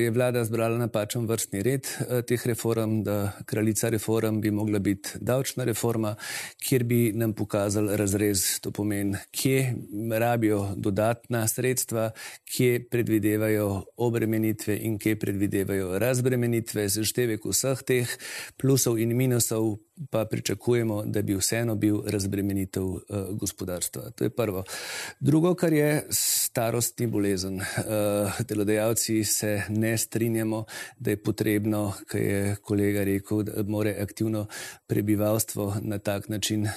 je 0.01 0.11
vlada 0.11 0.43
zbrala 0.45 0.79
napačen 0.79 1.27
vrstni 1.27 1.63
red 1.63 1.87
uh, 1.87 2.19
teh 2.27 2.47
reform, 2.47 3.03
da 3.07 3.33
kraljica 3.47 3.89
reform 3.89 4.41
bi 4.41 4.51
mogla 4.51 4.79
biti 4.79 5.09
davčna 5.21 5.65
reforma, 5.65 6.17
kjer 6.59 6.85
bi 6.85 7.13
nam 7.15 7.33
pokazali 7.33 7.97
razrez, 7.97 8.61
to 8.61 8.71
pomeni, 8.71 9.17
kje 9.31 9.75
rabijo 10.19 10.75
dodatna 10.77 11.47
sredstva, 11.49 12.11
kje 12.57 12.89
predvidevajo 12.91 13.85
obremenitve 13.97 14.79
in 14.83 14.99
kje 14.99 15.19
predvidevajo 15.19 15.99
razbremenitve, 15.99 16.89
seštevek 16.91 17.47
vseh 17.47 17.87
teh 17.87 18.19
plusov 18.59 18.99
in 18.99 19.15
minusov 19.17 19.77
pa 20.11 20.25
pričakujemo, 20.25 21.03
da 21.05 21.23
bi 21.23 21.35
vseeno 21.35 21.75
bil 21.75 22.01
razbremenitev 22.07 22.85
uh, 22.85 23.01
gospodarstva. 23.31 24.11
To 24.11 24.25
je 24.25 24.31
prvo. 24.31 24.65
Drugo, 25.21 25.55
kar 25.55 25.73
je 25.73 26.07
starostni 26.11 27.07
bolezen. 27.07 27.57
Uh, 27.57 27.65
delodajalci 28.49 29.25
se 29.25 29.63
ne 29.69 29.99
strinjamo, 29.99 30.65
da 30.99 31.11
je 31.11 31.23
potrebno, 31.23 31.93
kar 32.07 32.21
je 32.21 32.57
kolega 32.63 33.05
rekel, 33.05 33.43
da 33.43 33.63
more 33.63 33.97
aktivno 34.01 34.47
prebivalstvo 34.87 35.77
na 35.81 35.99
tak 35.99 36.29
način 36.29 36.63
uh, 36.63 36.71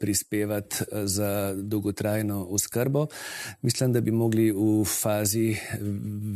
prispevati 0.00 0.76
za 0.92 1.54
dolgotrajno 1.56 2.44
oskrbo. 2.44 3.06
Mislim, 3.62 3.92
da 3.92 4.00
bi 4.00 4.10
mogli 4.10 4.52
v 4.52 4.84
fazi 4.84 5.56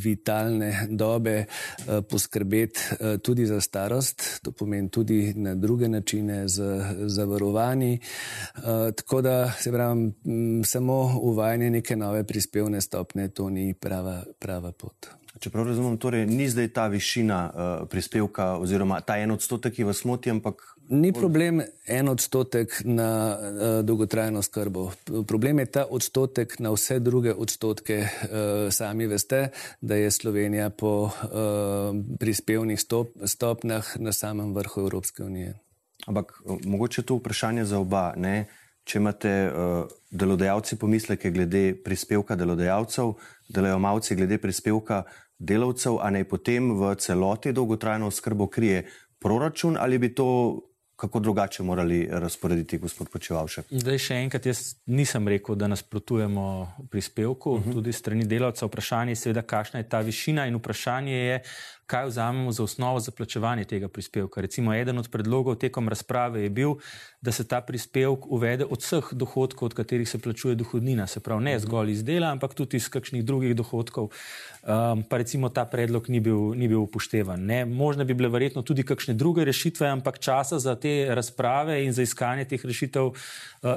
vitalne 0.04 0.86
dobe 0.90 1.44
uh, 1.44 2.04
poskrbeti 2.10 2.80
uh, 2.90 3.20
tudi 3.20 3.46
za 3.46 3.60
starost, 3.60 4.40
to 4.42 4.52
pomeni 4.52 4.90
tudi 4.90 5.34
na 5.36 5.54
druge 5.54 5.88
načine 5.88 6.21
družine 6.22 6.48
z 6.48 6.62
zavarovanji. 7.08 7.98
Uh, 8.56 8.92
tako 8.94 9.22
da 9.22 9.50
se 9.50 9.72
pravi, 9.72 10.12
samo 10.64 11.20
uvajanje 11.22 11.70
neke 11.70 11.96
nove 11.96 12.24
prispevne 12.24 12.80
stopne, 12.80 13.28
to 13.28 13.50
ni 13.50 13.74
prava, 13.74 14.22
prava 14.38 14.72
pot. 14.72 15.06
Čeprav 15.40 15.66
razumem, 15.66 15.96
torej 15.98 16.26
ni 16.26 16.48
zdaj 16.48 16.68
ta 16.68 16.86
višina 16.86 17.50
uh, 17.50 17.88
prispevka 17.88 18.56
oziroma 18.56 19.00
ta 19.00 19.16
en 19.18 19.30
odstotek, 19.30 19.74
ki 19.74 19.84
vas 19.84 20.04
moti, 20.04 20.30
ampak. 20.30 20.60
Ni 20.88 21.12
problem 21.12 21.62
en 21.86 22.08
odstotek 22.08 22.82
na 22.84 23.38
uh, 23.38 23.80
dolgotrajno 23.84 24.42
skrbo. 24.42 24.90
Problem 25.26 25.58
je 25.58 25.66
ta 25.66 25.86
odstotek 25.90 26.58
na 26.60 26.70
vse 26.70 26.98
druge 27.00 27.34
odstotke. 27.34 28.04
Uh, 28.04 28.68
sami 28.70 29.06
veste, 29.06 29.48
da 29.80 29.96
je 29.96 30.10
Slovenija 30.10 30.70
po 30.70 31.08
uh, 31.08 31.10
prispevnih 32.20 32.80
stop, 32.80 33.16
stopnjah 33.24 33.96
na 33.98 34.12
samem 34.12 34.54
vrhu 34.54 34.80
Evropske 34.80 35.24
unije. 35.24 35.54
Ampak 36.06 36.42
eh, 36.46 36.58
mogoče 36.64 37.02
to 37.02 37.16
vprašanje 37.20 37.64
za 37.64 37.78
oba. 37.78 38.12
Ne? 38.16 38.46
Če 38.82 38.98
imate 38.98 39.30
uh, 39.46 39.90
delodajalci 40.10 40.74
pomisleke 40.74 41.30
glede 41.30 41.68
prispevka 41.84 42.34
delodajalcev, 42.34 43.12
delojemalci 43.46 44.16
glede 44.18 44.40
prispevka 44.42 45.04
delavcev, 45.38 46.00
a 46.02 46.10
naj 46.10 46.26
potem 46.26 46.72
v 46.74 46.90
celoti 46.98 47.52
dolgotrajno 47.54 48.10
oskrbo 48.10 48.48
krije 48.50 48.82
proračun 49.22 49.78
ali 49.78 49.98
bi 50.02 50.10
to 50.14 50.26
kako 51.02 51.20
drugače 51.20 51.62
morali 51.62 52.08
razporediti, 52.10 52.78
gospod 52.78 53.08
Počevalšek? 53.10 53.72
Zdaj 53.74 53.98
še 53.98 54.18
enkrat, 54.22 54.44
jaz 54.46 54.60
nisem 54.86 55.26
rekel, 55.28 55.56
da 55.58 55.66
nasprotujemo 55.66 56.44
prispevku, 56.90 57.56
uh 57.56 57.60
mhm. 57.60 57.70
-huh. 57.70 57.74
tudi 57.74 57.92
strani 57.92 58.24
delavca. 58.24 58.66
Vprašanje 58.66 59.12
je 59.12 59.16
seveda, 59.16 59.42
kakšna 59.42 59.80
je 59.80 59.88
ta 59.88 60.00
višina 60.00 60.46
in 60.46 60.54
vprašanje 60.56 61.16
je, 61.16 61.40
kaj 61.86 62.06
vzamemo 62.06 62.52
za 62.52 62.62
osnovo 62.62 63.00
za 63.00 63.10
plačevanje 63.10 63.64
tega 63.64 63.88
prispevka. 63.88 64.40
Recimo, 64.40 64.74
eden 64.74 64.98
od 64.98 65.10
predlogov 65.10 65.54
tekom 65.54 65.88
razprave 65.88 66.42
je 66.42 66.50
bil, 66.50 66.74
da 67.20 67.32
se 67.32 67.48
ta 67.48 67.60
prispevek 67.60 68.26
uvede 68.26 68.64
od 68.64 68.80
vseh 68.80 69.08
dohodkov, 69.12 69.66
od 69.66 69.74
katerih 69.74 70.08
se 70.08 70.18
plačuje 70.18 70.54
dohodnina, 70.54 71.06
se 71.06 71.20
pravi 71.20 71.44
ne 71.44 71.58
zgolj 71.58 71.90
iz 71.90 72.04
dela, 72.04 72.32
ampak 72.32 72.54
tudi 72.54 72.76
iz 72.76 72.88
kakšnih 72.88 73.24
drugih 73.24 73.56
dohodkov. 73.56 74.10
Um, 74.62 75.02
pa 75.08 75.16
recimo 75.16 75.48
ta 75.48 75.64
predlog 75.64 76.08
ni 76.08 76.20
bil, 76.20 76.54
ni 76.54 76.68
bil 76.68 76.82
upoštevan. 76.82 77.46
Ne? 77.46 77.64
Možno 77.64 78.04
bi 78.04 78.14
bile 78.14 78.28
verjetno 78.28 78.62
tudi 78.62 78.82
kakšne 78.82 79.14
druge 79.14 79.44
rešitve, 79.44 79.88
ampak 79.88 80.18
časa 80.18 80.58
za 80.58 80.74
te 80.74 81.06
razprave 81.14 81.84
in 81.84 81.92
za 81.92 82.02
iskanje 82.02 82.44
teh 82.44 82.64
rešitev 82.64 83.04
uh, 83.06 83.16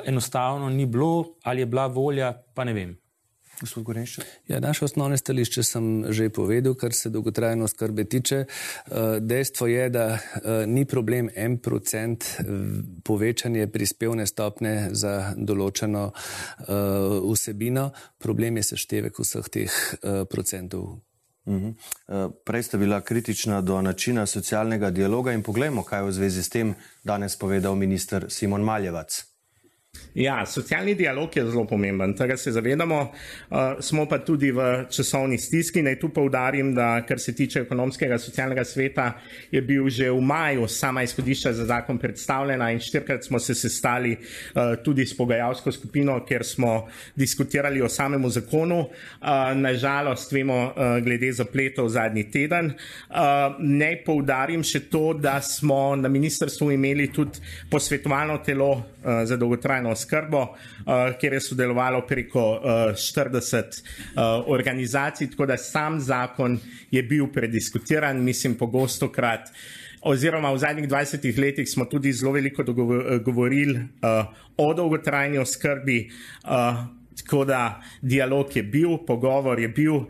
enostavno 0.06 0.70
ni 0.70 0.86
bilo, 0.86 1.36
ali 1.44 1.62
je 1.62 1.66
bila 1.66 1.88
volja, 1.88 2.34
pa 2.54 2.64
ne 2.64 2.74
vem. 2.74 3.05
Ja, 4.48 4.60
naše 4.60 4.86
osnovne 4.86 5.18
stališče 5.18 5.64
sem 5.64 6.06
že 6.10 6.30
povedal, 6.30 6.76
kar 6.76 6.94
se 6.94 7.10
dolgotrajno 7.10 7.68
skrbe 7.68 8.04
tiče. 8.04 8.46
Eh, 8.46 9.20
dejstvo 9.20 9.68
je, 9.68 9.90
da 9.90 10.06
eh, 10.14 10.66
ni 10.68 10.86
problem 10.86 11.30
en 11.36 11.58
procent 11.58 12.24
eh, 12.24 12.44
povečanje 13.04 13.68
prispevne 13.68 14.28
stopne 14.28 14.90
za 14.92 15.34
določeno 15.38 16.12
vsebino, 17.32 17.90
problem 18.20 18.58
je 18.58 18.64
seštevek 18.64 19.20
vseh 19.20 19.50
teh 19.52 19.76
procentov. 20.30 21.00
Uhum. 21.46 21.76
Prej 22.46 22.64
ste 22.64 22.78
bila 22.82 23.02
kritična 23.02 23.62
do 23.62 23.82
načina 23.82 24.26
socialnega 24.26 24.90
dialoga 24.90 25.34
in 25.34 25.44
poglejmo, 25.44 25.84
kaj 25.84 26.02
je 26.02 26.08
v 26.10 26.16
zvezi 26.18 26.44
s 26.44 26.50
tem 26.50 26.74
danes 27.04 27.38
povedal 27.38 27.76
minister 27.76 28.26
Simon 28.30 28.66
Maljevac. 28.66 29.35
Ja, 30.16 30.46
socialni 30.46 30.94
dialog 30.96 31.36
je 31.36 31.44
zelo 31.44 31.66
pomemben, 31.68 32.14
tega 32.16 32.38
se 32.38 32.52
zavedamo. 32.52 33.02
Uh, 33.50 33.58
smo 33.84 34.06
pa 34.08 34.22
tudi 34.24 34.48
v 34.52 34.86
časovni 34.90 35.36
stiski. 35.38 35.82
Naj 35.84 35.98
tu 36.00 36.10
povdarim, 36.10 36.70
da 36.76 37.02
kar 37.08 37.20
se 37.20 37.34
tiče 37.36 37.66
ekonomskega 37.66 38.16
socialnega 38.18 38.64
sveta, 38.64 39.10
je 39.52 39.62
bil 39.62 39.90
že 39.90 40.08
v 40.12 40.22
maju 40.22 40.68
sama 40.68 41.04
izhodišča 41.04 41.54
za 41.54 41.66
zakon 41.66 41.98
predstavljena 41.98 42.72
in 42.72 42.80
štirikrat 42.80 43.28
smo 43.28 43.40
se 43.40 43.56
sestali 43.56 44.14
uh, 44.16 44.80
tudi 44.84 45.06
s 45.06 45.18
pogajalsko 45.18 45.72
skupino, 45.72 46.16
kjer 46.26 46.46
smo 46.46 46.88
diskutirali 47.16 47.82
o 47.82 47.90
samemu 47.90 48.30
zakonu. 48.30 48.80
Uh, 48.80 49.52
Nažalost, 49.56 50.32
vemo, 50.32 50.72
uh, 50.72 51.04
glede 51.04 51.34
zapletov 51.34 51.90
zadnji 51.90 52.24
teden. 52.32 52.72
Uh, 53.10 53.60
naj 53.60 54.00
povdarim 54.08 54.64
še 54.64 54.86
to, 54.88 55.12
da 55.14 55.42
smo 55.42 55.96
na 56.00 56.08
ministrstvu 56.08 56.72
imeli 56.72 57.12
tudi 57.12 57.44
posvetovalno 57.70 58.38
telo 58.38 58.72
uh, 58.72 59.26
za 59.28 59.36
dolgotrajno 59.36 59.85
dolgotrajno 59.86 59.92
oskrbo, 59.92 60.42
uh, 60.42 61.18
kjer 61.20 61.34
je 61.34 61.42
sodelovalo 61.42 62.06
preko 62.08 62.52
uh, 62.52 62.94
40 62.94 63.84
uh, 64.16 64.48
organizacij, 64.48 65.30
tako 65.30 65.46
da 65.46 65.58
sam 65.58 66.00
zakon 66.00 66.60
je 66.92 67.04
bil 67.04 67.28
prediskutiran, 67.28 68.24
mislim, 68.24 68.56
pogosto 68.58 69.12
krat. 69.12 69.52
Oziroma, 70.02 70.54
v 70.54 70.58
zadnjih 70.58 70.90
20 70.90 71.40
letih 71.40 71.70
smo 71.70 71.86
tudi 71.86 72.14
zelo 72.14 72.32
veliko 72.32 72.64
govorili 73.26 73.76
uh, 73.76 74.26
o 74.58 74.74
dolgotrajni 74.74 75.38
oskrbi, 75.38 76.10
uh, 76.44 76.86
tako 77.24 77.46
da 77.46 77.82
dialog 78.02 78.56
je 78.56 78.64
bil, 78.64 78.98
pogovor 79.08 79.60
je 79.60 79.68
bil, 79.68 79.96
uh, 79.96 80.06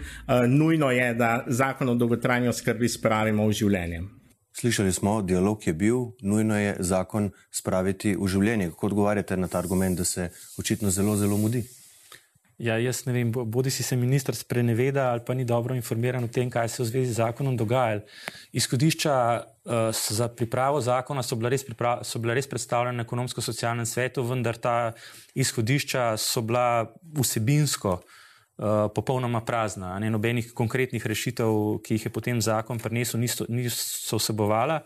nujno 0.47 0.91
je, 0.91 1.13
da 1.13 1.45
zakon 1.47 1.89
o 1.89 1.95
dolgotrajni 1.95 2.47
oskrbi 2.47 2.89
spravimo 2.89 3.47
v 3.47 3.51
življenje. 3.53 4.24
Slišali 4.55 4.91
smo, 4.93 5.21
dialog 5.21 5.67
je 5.67 5.73
bil, 5.73 5.97
nujno 6.21 6.55
je 6.55 6.75
zakon 6.79 7.31
spraviti 7.51 8.13
v 8.15 8.27
življenje. 8.31 8.69
Kako 8.71 8.87
odgovarjate 8.87 9.35
na 9.35 9.49
ta 9.51 9.59
argument, 9.59 9.99
da 9.99 10.05
se 10.07 10.29
očitno 10.57 10.91
zelo, 10.95 11.17
zelo 11.19 11.35
mudi? 11.37 11.65
Ja, 12.57 12.77
jaz 12.79 13.01
ne 13.03 13.11
vem, 13.11 13.33
bodi 13.35 13.67
si 13.67 13.83
se 13.83 13.97
ministr 13.99 14.31
spreneveda 14.35 15.09
ali 15.11 15.25
pa 15.27 15.35
ni 15.35 15.43
dobro 15.43 15.75
informiran 15.75 16.23
o 16.23 16.31
tem, 16.31 16.47
kaj 16.47 16.71
se 16.71 16.83
v 16.83 16.87
zvezi 16.87 17.11
z 17.11 17.19
zakonom 17.19 17.57
dogaja. 17.59 17.99
Izhodišča 18.55 19.15
uh, 19.43 19.91
za 19.91 20.29
pripravo 20.31 20.79
zakona 20.79 21.23
so 21.23 21.35
bila, 21.35 21.51
res 21.51 21.67
so 22.07 22.23
bila 22.23 22.33
res 22.33 22.47
predstavljena 22.47 23.01
na 23.01 23.03
ekonomsko-socialnem 23.03 23.85
svetu, 23.85 24.23
vendar 24.23 24.55
ta 24.55 24.93
izhodišča 25.35 26.13
so 26.15 26.47
bila 26.47 26.93
vsebinsko 27.19 27.99
uh, 27.99 28.15
Eh, 28.55 28.87
popolnoma 28.95 29.41
prazna. 29.43 29.99
Ne, 29.99 30.07
nobenih 30.09 30.53
konkretnih 30.55 31.03
rešitev, 31.03 31.81
ki 31.83 31.97
jih 31.97 32.05
je 32.07 32.11
potem 32.11 32.37
zakon 32.39 32.79
prinesel, 32.79 33.19
niso, 33.19 33.43
niso 33.51 34.15
vsebovala. 34.15 34.79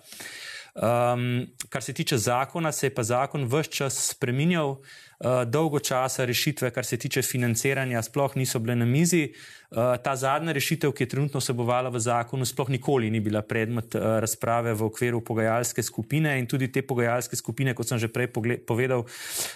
Um, 0.73 1.45
kar 1.69 1.83
se 1.85 1.93
tiče 1.93 2.17
zakona, 2.17 2.71
se 2.71 2.87
je 2.87 2.93
pa 2.93 3.03
zakon 3.05 3.45
vse 3.45 3.69
čas 3.69 3.99
spremenjal. 4.09 4.69
Uh, 4.69 5.08
dolgo 5.45 5.79
časa 5.79 6.25
rešitve, 6.25 6.71
kar 6.71 6.85
se 6.85 6.97
tiče 6.97 7.21
financiranja, 7.21 8.01
sploh 8.01 8.35
niso 8.35 8.59
bile 8.59 8.75
na 8.75 8.85
mizi. 8.85 9.33
Eh, 9.69 9.97
ta 10.01 10.15
zadnja 10.17 10.49
rešitev, 10.49 10.89
ki 10.97 11.03
je 11.05 11.09
trenutno 11.09 11.37
sebovala 11.37 11.91
v 11.93 11.99
zakonu, 12.01 12.41
sploh 12.41 12.71
nikoli 12.73 13.11
ni 13.13 13.19
bila 13.21 13.43
predmet 13.45 13.93
uh, 13.93 14.17
razprave 14.17 14.73
v 14.73 14.81
okviru 14.81 15.21
pogajalske 15.21 15.83
skupine 15.85 16.39
in 16.41 16.47
tudi 16.49 16.71
te 16.73 16.81
pogajalske 16.81 17.37
skupine, 17.37 17.75
kot 17.77 17.85
sem 17.85 18.01
že 18.01 18.09
prej 18.09 18.33
povedal, 18.65 19.05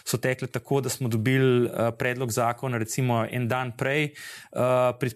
so 0.05 0.21
tekle 0.21 0.45
tako, 0.45 0.85
da 0.85 0.89
smo 0.93 1.09
dobili 1.09 1.65
predlog 1.97 2.29
zakona 2.29 2.77
recimo 2.77 3.25
en 3.25 3.47
dan 3.49 3.73
prej, 3.73 4.13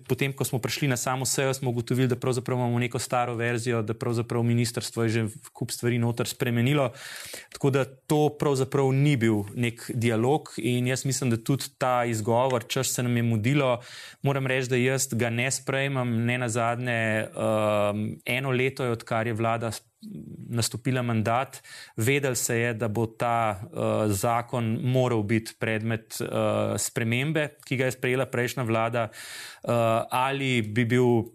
potem, 0.10 0.34
ko 0.34 0.42
smo 0.42 0.58
prišli 0.58 0.90
na 0.90 0.98
samo 0.98 1.30
sejo, 1.30 1.54
smo 1.54 1.70
ugotovili, 1.70 2.10
da 2.10 2.18
pravzaprav 2.18 2.58
imamo 2.58 2.80
neko 2.82 2.98
staro 2.98 3.38
verzijo, 3.38 3.84
da 3.86 3.94
pravzaprav 3.94 4.42
ministrstvo 4.42 5.06
je 5.06 5.10
že 5.10 5.22
kup 5.54 5.72
stvari 5.72 6.02
noter 6.02 6.26
spremenilo. 6.26 6.90
Tako 7.54 7.70
da 7.70 7.86
to 7.86 8.34
pravzaprav 8.34 8.90
ni 8.98 9.14
bil 9.14 9.46
nek 9.54 9.92
dialog. 9.94 10.37
Rok 10.38 10.54
in 10.58 10.88
jaz 10.88 11.06
mislim, 11.06 11.30
da 11.30 11.38
tudi 11.38 11.66
ta 11.78 12.06
izgovor, 12.06 12.64
češ 12.68 12.94
se 12.94 13.04
nam 13.04 13.18
je 13.18 13.24
mudilo, 13.24 13.82
moram 14.22 14.48
reči, 14.48 14.70
da 14.70 14.76
jaz 14.76 15.08
ga 15.12 15.30
ne 15.30 15.52
sprejmem, 15.52 16.26
ne 16.26 16.38
na 16.38 16.50
zadnje. 16.50 17.28
Um, 17.28 18.20
eno 18.26 18.52
leto 18.52 18.84
je, 18.84 18.92
odkar 18.92 19.28
je 19.28 19.34
vlada 19.34 19.72
nastopila 20.50 21.02
mandat, 21.02 21.62
vedel 21.98 22.36
se 22.36 22.58
je, 22.60 22.74
da 22.74 22.88
bo 22.88 23.08
ta 23.08 23.60
uh, 23.60 24.12
zakon 24.12 24.80
moral 24.84 25.24
biti 25.24 25.56
predmet 25.60 26.22
uh, 26.22 26.78
spremembe, 26.78 27.58
ki 27.66 27.78
ga 27.78 27.90
je 27.90 27.98
sprejela 27.98 28.26
prejšnja 28.26 28.64
vlada, 28.64 29.10
uh, 29.10 30.06
ali 30.12 30.62
bi 30.62 30.86
bil 30.86 31.34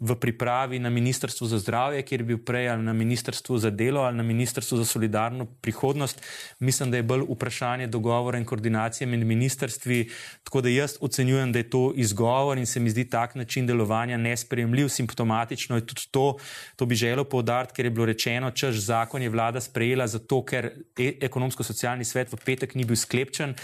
v 0.00 0.14
pripravi 0.20 0.78
na 0.78 0.90
Ministrstvu 0.90 1.46
za 1.46 1.58
zdravje, 1.58 2.02
kjer 2.02 2.20
je 2.20 2.24
bil 2.24 2.38
prej 2.38 2.68
ali 2.68 2.82
na 2.82 2.92
Ministrstvu 2.92 3.58
za 3.58 3.70
delo 3.70 4.00
ali 4.00 4.16
na 4.16 4.22
Ministrstvu 4.22 4.78
za 4.78 4.84
solidarno 4.84 5.46
prihodnost. 5.46 6.20
Mislim, 6.58 6.90
da 6.90 6.96
je 6.96 7.02
bolj 7.02 7.24
vprašanje 7.28 7.86
dogovora 7.86 8.38
in 8.38 8.44
koordinacije 8.44 9.06
med 9.06 9.26
ministrstvi. 9.26 10.10
Tako 10.44 10.60
da 10.60 10.68
jaz 10.68 10.96
ocenjujem, 11.00 11.52
da 11.52 11.58
je 11.58 11.70
to 11.70 11.92
izgovor 11.96 12.58
in 12.58 12.66
se 12.66 12.80
mi 12.80 12.90
zdi 12.90 13.04
tak 13.04 13.34
način 13.34 13.66
delovanja 13.66 14.16
nespremljiv, 14.16 14.88
simptomatično 14.88 15.76
je 15.76 15.86
tudi 15.86 16.02
to. 16.10 16.36
To 16.76 16.86
bi 16.86 16.94
želel 16.94 17.24
povdariti, 17.24 17.74
ker 17.74 17.84
je 17.84 17.90
bilo 17.90 18.06
rečeno, 18.06 18.50
čež 18.50 18.78
zakon 18.78 19.22
je 19.22 19.30
vlada 19.30 19.60
sprejela 19.60 20.06
zato, 20.06 20.44
ker 20.44 20.70
e-, 20.98 21.18
ekonomsko-socialni 21.20 22.04
svet 22.04 22.32
v 22.32 22.36
petek 22.44 22.74
ni 22.74 22.84
bil 22.84 22.96
sklepčen. 22.96 23.54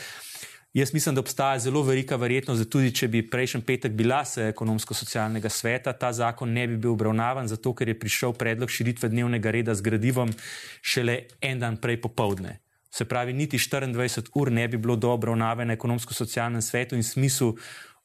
Jaz 0.74 0.92
mislim, 0.94 1.14
da 1.14 1.20
obstaja 1.20 1.58
zelo 1.58 1.82
velika 1.82 2.16
verjetnost, 2.16 2.62
da 2.62 2.70
tudi 2.70 2.92
če 2.94 3.08
bi 3.08 3.24
prejšnji 3.30 3.60
petek 3.66 3.92
bila 3.98 4.20
se 4.24 4.44
ekonomsko-socialnega 4.52 5.50
sveta, 5.50 5.92
ta 5.92 6.12
zakon 6.12 6.52
ne 6.54 6.66
bi 6.70 6.76
bil 6.76 6.92
obravnavan, 6.92 7.48
zato 7.50 7.72
ker 7.74 7.90
je 7.90 7.98
prišel 7.98 8.36
predlog 8.38 8.70
širitve 8.70 9.08
dnevnega 9.10 9.50
reda 9.50 9.74
z 9.74 9.82
gradivom 9.82 10.30
šele 10.82 11.24
en 11.42 11.58
dan 11.58 11.76
prej 11.76 11.98
popovdne. 12.00 12.60
Se 12.90 13.04
pravi, 13.04 13.32
niti 13.32 13.58
24 13.58 14.30
ur 14.34 14.52
ne 14.52 14.68
bi 14.68 14.78
bilo 14.78 14.96
do 14.96 15.10
obravnave 15.10 15.64
na 15.64 15.74
ekonomsko-socialnem 15.74 16.62
svetu 16.62 16.94
in 16.94 17.02
smislu 17.02 17.56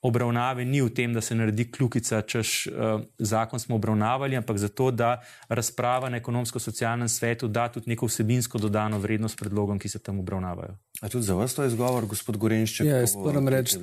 obravnave 0.06 0.66
ni 0.66 0.82
v 0.82 0.90
tem, 0.94 1.14
da 1.14 1.22
se 1.22 1.36
naredi 1.36 1.66
kljukica, 1.72 2.22
češ 2.22 2.68
uh, 2.68 3.02
zakon 3.18 3.60
smo 3.60 3.76
obravnavali, 3.76 4.38
ampak 4.38 4.58
zato, 4.58 4.92
da 4.92 5.22
razprava 5.50 6.10
na 6.10 6.18
ekonomsko-socialnem 6.18 7.10
svetu 7.10 7.48
da 7.48 7.68
tudi 7.72 7.90
neko 7.90 8.06
vsebinsko 8.06 8.60
dodano 8.62 9.00
vrednost 9.00 9.40
predlogom, 9.40 9.80
ki 9.80 9.90
se 9.90 10.00
tam 10.00 10.20
obravnavajo. 10.20 10.78
A 11.02 11.10
tudi 11.10 11.26
za 11.26 11.34
vas 11.36 11.56
to 11.56 11.64
je 11.64 11.68
izgovor, 11.68 12.06
gospod 12.06 12.38
Gorenšček? 12.38 12.88
Ja, 12.88 12.98
jaz 13.04 13.16
moram 13.16 13.48
reči, 13.48 13.80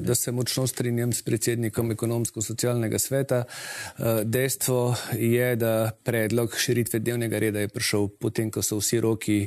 da 0.00 0.14
se 0.14 0.32
močno 0.32 0.66
strinjam 0.66 1.12
s 1.12 1.22
predsednikom 1.22 1.90
ekonomsko-socialnega 1.92 2.98
sveta. 2.98 3.42
Uh, 3.44 4.04
dejstvo 4.24 4.94
je, 5.12 5.56
da 5.56 5.90
predlog 6.04 6.56
širitve 6.58 6.98
dnevnega 6.98 7.38
reda 7.38 7.60
je 7.60 7.68
prišel 7.68 8.08
potem, 8.08 8.50
ko 8.50 8.62
so 8.62 8.78
vsi 8.80 9.00
roki 9.00 9.38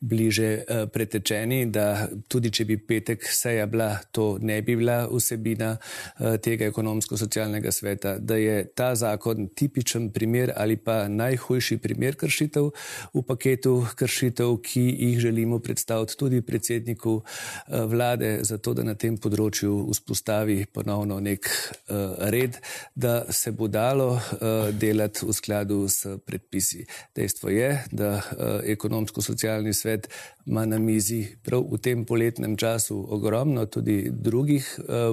bliže 0.00 0.50
uh, 0.58 0.84
pretečeni, 0.92 1.66
da 1.72 2.08
tudi 2.28 2.50
če 2.50 2.64
bi 2.64 2.76
petek 2.76 3.24
seja 3.24 3.66
bila, 3.66 3.94
to 4.12 4.36
ne 4.40 4.60
bi 4.62 4.76
bila 4.76 5.06
vsebina 5.08 5.67
Eh, 6.18 6.38
tega 6.42 6.66
ekonomsko-socialnega 6.66 7.72
sveta, 7.72 8.16
da 8.18 8.36
je 8.36 8.64
ta 8.74 8.94
zakon 8.94 9.48
tipičen 9.54 10.10
primer 10.10 10.52
ali 10.56 10.76
pa 10.76 11.08
najhujši 11.08 11.78
primer 11.78 12.16
kršitev 12.16 12.70
v 13.14 13.22
paketu 13.22 13.86
kršitev, 13.96 14.56
ki 14.62 14.82
jih 14.98 15.18
želimo 15.18 15.58
predstaviti 15.58 16.16
tudi 16.16 16.42
predsedniku 16.42 17.20
eh, 17.22 17.80
vlade, 17.84 18.38
zato 18.42 18.74
da 18.74 18.82
na 18.82 18.94
tem 18.94 19.18
področju 19.18 19.86
vzpostavi 19.92 20.64
ponovno 20.74 21.20
nek 21.20 21.46
eh, 21.46 21.94
red, 22.34 22.58
da 22.94 23.32
se 23.32 23.52
bo 23.52 23.68
dalo 23.68 24.18
delati 24.72 25.26
v 25.26 25.32
skladu 25.32 25.78
s 25.88 26.06
predpisi. 26.26 26.84
Dejstvo 27.14 27.50
je, 27.50 27.68
da 27.92 28.20
ekonomsko-socialni 28.64 29.72
svet 29.74 30.08
ima 30.46 30.64
na 30.66 30.78
mizi 30.78 31.36
prav 31.44 31.64
v 31.70 31.78
tem 31.82 32.04
poletnem 32.04 32.56
času 32.56 32.96
ogromno 33.14 33.66
tudi 33.66 34.10
drugih 34.10 34.68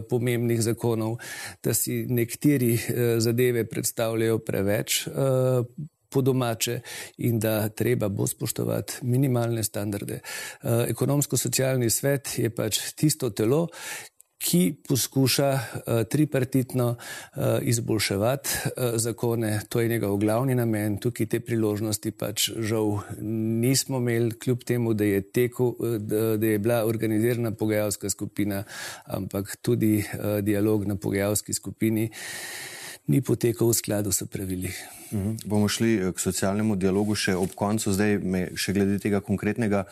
pomembnih 0.10 0.45
pomembnih 0.46 0.62
zakonov, 0.62 1.18
da 1.64 1.74
si 1.74 2.06
nekateri 2.10 2.74
eh, 2.74 3.20
zadeve 3.20 3.66
predstavljajo 3.66 4.40
preveč. 4.40 5.08
Eh, 5.08 5.12
po 6.10 6.22
domače 6.22 6.80
in 7.18 7.40
da 7.40 7.70
treba 7.70 8.08
bo 8.10 8.28
spoštovati 8.28 8.94
minimalne 9.02 9.64
standarde. 9.64 10.22
Eh, 10.22 10.86
ekonomsko-socialni 10.90 11.90
svet 11.90 12.38
je 12.38 12.50
pač 12.50 12.80
tisto 12.96 13.30
telo, 13.30 13.68
ki 14.46 14.76
poskuša 14.88 15.50
uh, 15.54 16.04
tripartitno 16.10 16.88
uh, 16.96 17.44
izboljševati 17.62 18.50
uh, 18.66 18.84
zakone. 19.02 19.60
To 19.70 19.82
je 19.82 19.90
njegov 19.90 20.18
glavni 20.22 20.56
namen. 20.56 21.00
Tukaj 21.02 21.26
te 21.26 21.40
priložnosti 21.40 22.12
pač 22.12 22.52
žal 22.58 23.00
nismo 23.66 23.98
imeli, 23.98 24.38
kljub 24.40 24.64
temu, 24.64 24.94
da 24.94 25.04
je, 25.06 25.22
teku, 25.22 25.74
da, 26.00 26.38
da 26.38 26.48
je 26.48 26.60
bila 26.60 26.84
organizirana 26.86 27.52
pogajalska 27.52 28.10
skupina, 28.10 28.64
ampak 29.06 29.58
tudi 29.62 29.98
uh, 30.00 30.40
dialog 30.46 30.86
na 30.86 30.96
pogajalski 30.96 31.54
skupini 31.54 32.10
ni 33.08 33.22
potekal 33.22 33.70
v 33.70 33.78
skladu 33.78 34.12
s 34.12 34.26
pravili. 34.26 34.74
Mhm. 35.14 35.46
Bomo 35.46 35.70
šli 35.70 36.14
k 36.14 36.20
socialnemu 36.20 36.76
dialogu 36.76 37.16
še 37.16 37.36
ob 37.38 37.54
koncu, 37.56 37.94
zdaj 37.94 38.18
me 38.22 38.50
še 38.58 38.74
glede 38.74 39.00
tega 39.00 39.22
konkretnega. 39.22 39.86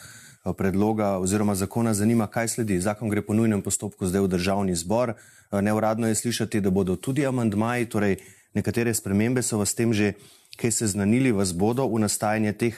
Eh, 0.45 0.53
predloga 0.53 1.17
oziroma 1.19 1.55
zakona 1.55 1.93
zanima, 1.93 2.27
kaj 2.27 2.47
sledi. 2.47 2.79
Zakon 2.81 3.09
gre 3.09 3.21
po 3.21 3.33
nujnem 3.33 3.61
postopku 3.61 4.05
zdaj 4.05 4.21
v 4.21 4.27
državni 4.27 4.75
zbor. 4.75 5.13
Eh, 5.15 5.61
neuradno 5.61 6.07
je 6.07 6.15
slišati, 6.15 6.61
da 6.61 6.69
bodo 6.69 6.95
tudi 6.95 7.25
amandmaji, 7.25 7.85
torej 7.85 8.17
nekatere 8.53 8.93
spremembe 8.93 9.41
so 9.41 9.57
vas 9.57 9.73
tem 9.73 9.93
že 9.93 10.13
kaj 10.59 10.71
seznanili, 10.71 11.31
vas 11.31 11.53
bodo 11.55 11.87
v 11.87 11.99
nastajanje 12.03 12.53
teh 12.53 12.75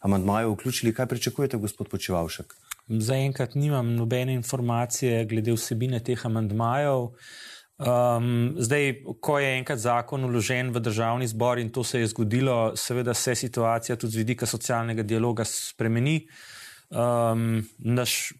amandmajev 0.00 0.52
vključili. 0.52 0.94
Kaj 0.94 1.06
pričakujete, 1.06 1.56
gospod 1.56 1.88
Počevalšek? 1.88 2.54
Zaenkrat 2.88 3.54
nimam 3.54 3.94
nobene 3.94 4.34
informacije 4.34 5.24
glede 5.24 5.52
vsebine 5.52 6.00
teh 6.00 6.26
amandmajev. 6.26 7.10
Um, 7.78 8.54
zdaj, 8.58 8.94
ko 9.20 9.38
je 9.38 9.58
enkrat 9.58 9.78
zakon 9.78 10.24
uložen 10.24 10.70
v 10.70 10.80
državni 10.80 11.26
zbor 11.26 11.58
in 11.58 11.70
to 11.70 11.84
se 11.84 12.00
je 12.00 12.06
zgodilo, 12.06 12.76
seveda 12.76 13.14
se 13.14 13.34
situacija 13.34 13.96
tudi 13.96 14.12
z 14.12 14.16
vidika 14.16 14.46
socialnega 14.46 15.02
dialoga 15.02 15.44
spremeni. 15.44 16.28
Um, 16.88 17.68
naš 17.78 18.32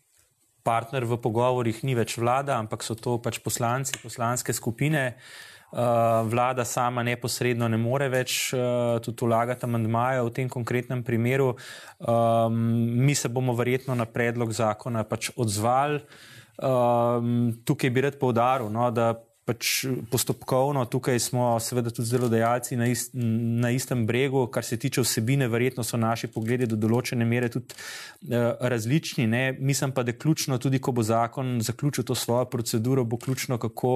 partner 0.64 1.04
v 1.04 1.16
pogovorih 1.20 1.82
ni 1.84 1.96
več 1.96 2.16
vlada, 2.20 2.56
ampak 2.61 2.84
so 2.84 2.96
to 2.96 3.16
pač 3.20 3.40
poslanci, 3.44 3.96
poslanske 4.02 4.52
skupine. 4.56 5.16
Uh, 5.68 6.24
vlada 6.24 6.64
sama 6.64 7.02
neposredno 7.04 7.68
ne 7.68 7.76
more 7.76 8.06
več 8.08 8.54
uh, 8.56 8.96
tudi 9.04 9.26
vlagati 9.28 9.66
amandmaja 9.68 10.24
v 10.24 10.32
tem 10.32 10.48
konkretnem 10.48 11.04
primeru. 11.04 11.52
Um, 12.00 12.56
mi 13.04 13.12
se 13.12 13.28
bomo 13.28 13.52
verjetno 13.52 13.92
na 13.92 14.08
predlog 14.08 14.52
zakona 14.56 15.04
pač 15.04 15.28
odzvali. 15.37 16.00
Um, 16.58 17.52
tukaj 17.68 17.92
bi 17.92 18.02
rad 18.02 18.16
povdaril, 18.18 18.72
no, 18.72 18.88
da 18.90 19.12
pač 19.48 19.87
postopkovno, 20.12 20.84
tukaj 20.92 21.20
smo 21.24 21.54
seveda 21.62 21.92
tudi 21.94 22.11
zelo 22.11 22.28
dejalci 22.28 22.76
na, 22.76 22.90
ist, 22.92 23.14
na 23.14 23.70
istem 23.72 24.04
bregu, 24.06 24.44
kar 24.52 24.66
se 24.66 24.76
tiče 24.76 25.00
vsebine, 25.06 25.48
verjetno 25.48 25.84
so 25.87 25.96
naši 25.96 26.28
pogledi 26.34 26.68
do 26.68 26.76
določene 26.76 27.24
mere 27.24 27.48
tudi 27.52 27.72
uh, 27.72 28.52
različni. 28.61 29.24
Ne? 29.30 29.44
Mislim 29.56 29.94
pa, 29.96 30.04
da 30.04 30.12
je 30.12 30.18
ključno, 30.20 30.61
tudi 30.61 30.82
ko 30.84 30.92
bo 30.92 31.06
zakon 31.06 31.56
zaključil 31.64 32.04
to 32.04 32.18
svojo 32.18 32.44
proceduro, 32.52 33.06
bo 33.08 33.16
ključno, 33.16 33.56
kako 33.58 33.94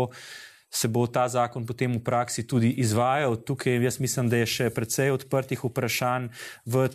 se 0.73 0.89
bo 0.89 1.05
ta 1.07 1.27
zakon 1.29 1.67
potem 1.69 1.99
v 1.99 2.01
praksi 2.01 2.47
tudi 2.49 2.73
izvajal. 2.81 3.37
Tukaj 3.37 3.77
jaz 3.85 4.01
mislim, 4.01 4.33
da 4.33 4.41
je 4.41 4.49
še 4.49 4.71
precej 4.73 5.13
odprtih 5.13 5.69
vprašanj 5.69 6.31
v 6.65 6.89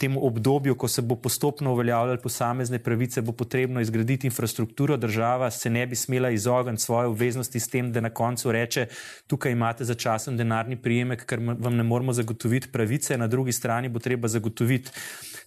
tem 0.00 0.16
obdobju, 0.16 0.74
ko 0.74 0.88
se 0.88 1.02
bo 1.02 1.16
postopno 1.16 1.72
uveljavljalo 1.72 2.20
posamezne 2.22 2.78
pravice, 2.78 3.20
bo 3.22 3.32
potrebno 3.32 3.80
izgraditi 3.80 4.26
infrastrukturo. 4.26 4.96
Država 4.96 5.50
se 5.50 5.70
ne 5.70 5.86
bi 5.86 5.96
smela 5.96 6.30
izogniti 6.30 6.82
svoje 6.82 7.06
obveznosti 7.06 7.60
s 7.60 7.68
tem, 7.68 7.92
da 7.92 8.00
na 8.00 8.10
koncu 8.10 8.52
reče: 8.52 8.86
tukaj 9.26 9.52
imate 9.52 9.84
začasen 9.84 10.36
denarni 10.36 10.76
prijemek, 10.76 11.26
ker 11.26 11.40
vam 11.58 11.76
ne 11.76 11.84
moremo 11.84 12.12
zagotoviti 12.12 12.72
pravice, 12.72 13.18
na 13.18 13.26
drugi 13.26 13.52
strani 13.52 13.88
bo 13.88 13.98
treba 13.98 14.28
zagotoviti 14.28 14.90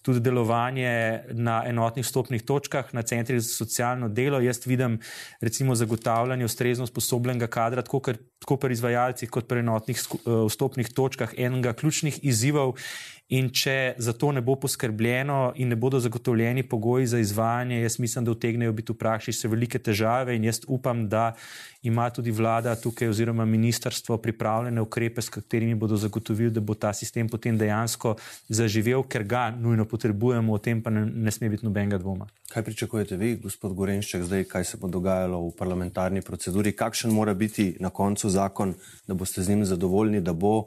tudi 0.04 0.20
delovanje 0.20 1.24
na 1.32 1.62
enotnih 1.68 2.06
stopnih 2.06 2.44
točkah, 2.44 2.92
na 2.94 3.02
centrih 3.02 3.40
za 3.42 3.48
socialno 3.56 4.10
delo. 4.10 4.42
Jaz 4.44 4.66
vidim, 4.68 5.00
recimo, 5.42 5.76
zagotavljanje 5.76 6.46
ustrezno 6.46 6.88
sposobljenega 6.88 7.48
kadra, 7.48 7.82
tako, 7.82 8.00
kar, 8.00 8.20
tako 8.44 8.58
pri 8.60 8.76
izvajalcih, 8.76 9.32
kot 9.32 9.48
pri 9.48 9.64
enotnih 9.64 10.04
stopnih 10.52 10.92
točkah, 10.94 11.34
enega 11.38 11.74
ključnih 11.74 12.20
izzivov. 12.22 12.76
In 13.32 13.48
če 13.56 13.96
za 13.98 14.12
to 14.14 14.34
ne 14.36 14.42
bo 14.44 14.54
poskrbljeno 14.60 15.54
in 15.56 15.72
ne 15.72 15.78
bodo 15.80 16.00
zagotovljeni 16.04 16.66
pogoji 16.70 17.08
za 17.08 17.20
izvajanje, 17.24 17.80
jaz 17.82 17.96
mislim, 18.00 18.26
da 18.26 18.34
utegnejo 18.36 18.74
biti 18.76 18.92
v 18.92 19.00
praksi 19.00 19.34
še 19.34 19.50
velike 19.50 19.80
težave. 19.80 20.36
In 20.36 20.44
jaz 20.44 20.60
upam, 20.68 21.08
da 21.10 21.32
ima 21.88 22.10
tudi 22.14 22.32
vlada 22.36 22.76
tukaj, 22.76 23.10
oziroma 23.10 23.46
ministrstvo, 23.46 24.18
pripravljene 24.22 24.84
ukrepe, 24.84 25.24
s 25.24 25.34
katerimi 25.34 25.76
bodo 25.76 25.98
zagotovili, 25.98 26.52
da 26.52 26.62
bo 26.62 26.76
ta 26.76 26.94
sistem 26.94 27.32
potem 27.32 27.58
dejansko 27.58 28.18
zaživel, 28.50 29.08
ker 29.08 29.24
ga 29.24 29.48
nujno 29.56 29.88
potrebujemo, 29.94 30.54
o 30.54 30.58
tem 30.58 30.82
pa 30.82 30.90
ne, 30.90 31.06
ne 31.06 31.32
sme 31.32 31.52
biti 31.54 31.68
nobenega 31.68 32.02
dvoma. 32.02 32.26
Kaj 32.50 32.66
pričakujete 32.66 33.18
vi, 33.22 33.36
gospod 33.44 33.76
Gorenšček, 33.78 34.26
zdaj, 34.26 34.48
kaj 34.50 34.66
se 34.66 34.80
bo 34.82 34.90
dogajalo 34.90 35.38
v 35.46 35.52
parlamentarni 35.58 36.26
proceduri? 36.26 36.74
Kakšen 36.74 37.14
mora 37.14 37.38
biti 37.38 37.76
na 37.80 37.94
koncu 37.94 38.30
zakon, 38.34 38.74
da 39.08 39.14
boste 39.14 39.46
z 39.46 39.54
njim 39.54 39.66
zadovoljni, 39.70 40.22
da 40.22 40.34
bo 40.34 40.66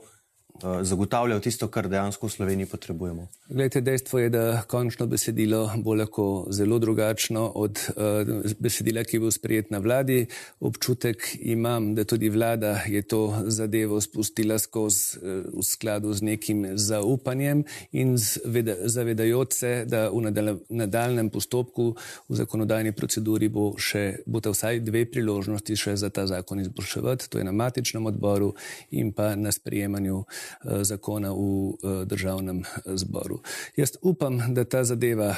uh, 0.62 0.82
zagotavljal 0.82 1.40
tisto, 1.40 1.68
kar 1.68 1.88
dejansko 1.88 2.26
v 2.26 2.30
Sloveniji 2.30 2.66
potrebujemo. 2.66 3.26
Glede, 3.48 3.80
dejstvo 3.80 4.18
je, 4.18 4.30
da 4.30 4.62
končno 4.68 5.06
besedilo 5.06 5.70
bo 5.84 5.94
lahko 5.94 6.46
zelo 6.50 6.78
drugačno 6.78 7.46
od 7.54 7.78
uh, 7.96 8.52
besedila, 8.58 9.04
ki 9.04 9.18
bo 9.18 9.30
sprejet 9.30 9.70
na 9.70 9.78
vladi. 9.78 10.26
Občutek 10.60 11.36
imam, 11.40 11.94
da 11.94 12.04
tudi 12.04 12.28
vlada 12.28 12.80
je 12.86 13.02
to 13.02 13.42
zadevo 13.46 14.00
spustila 14.00 14.58
skozi 14.58 15.18
uh, 15.18 15.44
v 15.58 15.64
skladu 15.64 16.12
z 16.12 16.22
nekim 16.22 16.66
zaupanjem 16.74 17.64
in 17.92 18.16
zavedajoč 18.16 19.52
se, 19.52 19.84
da 19.86 20.08
v 20.10 20.32
nadaljem 20.68 21.30
postopku 21.30 21.94
v 22.28 22.36
zakonodajni 22.36 22.92
proceduri 22.92 23.48
bo 23.48 23.72
še 23.78 24.22
bo 24.26 24.40
vsaj 24.40 24.80
dve 24.80 25.04
priložnosti 25.10 25.76
še 25.76 25.96
za 25.96 26.10
ta 26.10 26.26
zakon 26.26 26.60
izboljševati. 26.60 27.30
To 27.30 27.38
je 27.38 27.44
na 27.44 27.52
matičnem 27.52 28.06
odboru 28.06 28.54
in 28.90 29.12
pa 29.12 29.34
na 29.36 29.52
sprejemanju 29.52 30.16
uh, 30.16 30.45
zakona 30.82 31.32
v 31.32 31.38
uh, 31.38 32.02
državnem 32.04 32.62
zboru. 32.86 33.40
Jaz 33.76 33.96
upam, 34.02 34.40
da 34.54 34.64
ta 34.64 34.84
zadeva, 34.84 35.34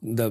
da, 0.00 0.30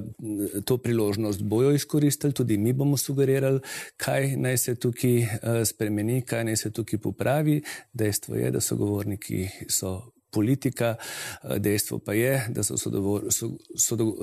to 0.64 0.78
priložnost 0.78 1.42
bojo 1.42 1.72
izkoristili, 1.72 2.32
tudi 2.32 2.56
mi 2.58 2.72
bomo 2.72 2.96
sugerirali, 2.96 3.60
kaj 3.96 4.36
naj 4.36 4.58
se 4.58 4.74
tukaj 4.74 5.26
spremeni, 5.64 6.22
kaj 6.22 6.44
naj 6.44 6.56
se 6.56 6.70
tukaj 6.70 6.98
popravi. 6.98 7.62
Dejstvo 7.92 8.34
je, 8.36 8.50
da 8.50 8.60
so 8.60 8.76
govorniki 8.76 9.48
so 9.68 10.12
politika. 10.32 10.96
Eh, 11.42 11.58
dejstvo 11.58 11.98
pa 11.98 12.12
je, 12.12 12.46
da 12.48 12.62
so 12.62 12.76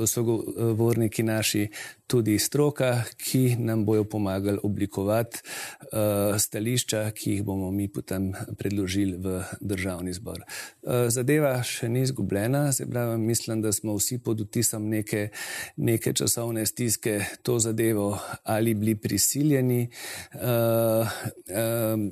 sogovorniki 0.06 1.24
naši 1.24 1.67
tudi 2.08 2.39
stroka, 2.39 3.04
ki 3.17 3.56
nam 3.60 3.86
bojo 3.86 4.04
pomagali 4.04 4.58
oblikovati 4.63 5.38
uh, 5.38 6.38
stališča, 6.39 7.12
ki 7.12 7.32
jih 7.32 7.43
bomo 7.45 7.69
mi 7.72 7.86
potem 7.88 8.32
predložili 8.58 9.17
v 9.17 9.43
državni 9.62 10.13
zbor. 10.13 10.41
Uh, 10.41 11.06
zadeva 11.13 11.52
še 11.63 11.89
ni 11.89 12.02
izgubljena, 12.02 12.72
se 12.74 12.88
pravi, 12.89 13.17
mislim, 13.22 13.62
da 13.62 13.72
smo 13.72 13.93
vsi 14.00 14.17
pod 14.26 14.41
utisom 14.41 14.89
neke, 14.89 15.28
neke 15.78 16.13
časovne 16.13 16.65
stiske 16.65 17.19
to 17.45 17.60
zadevo 17.60 18.17
ali 18.43 18.74
bili 18.74 18.95
prisiljeni 18.95 19.89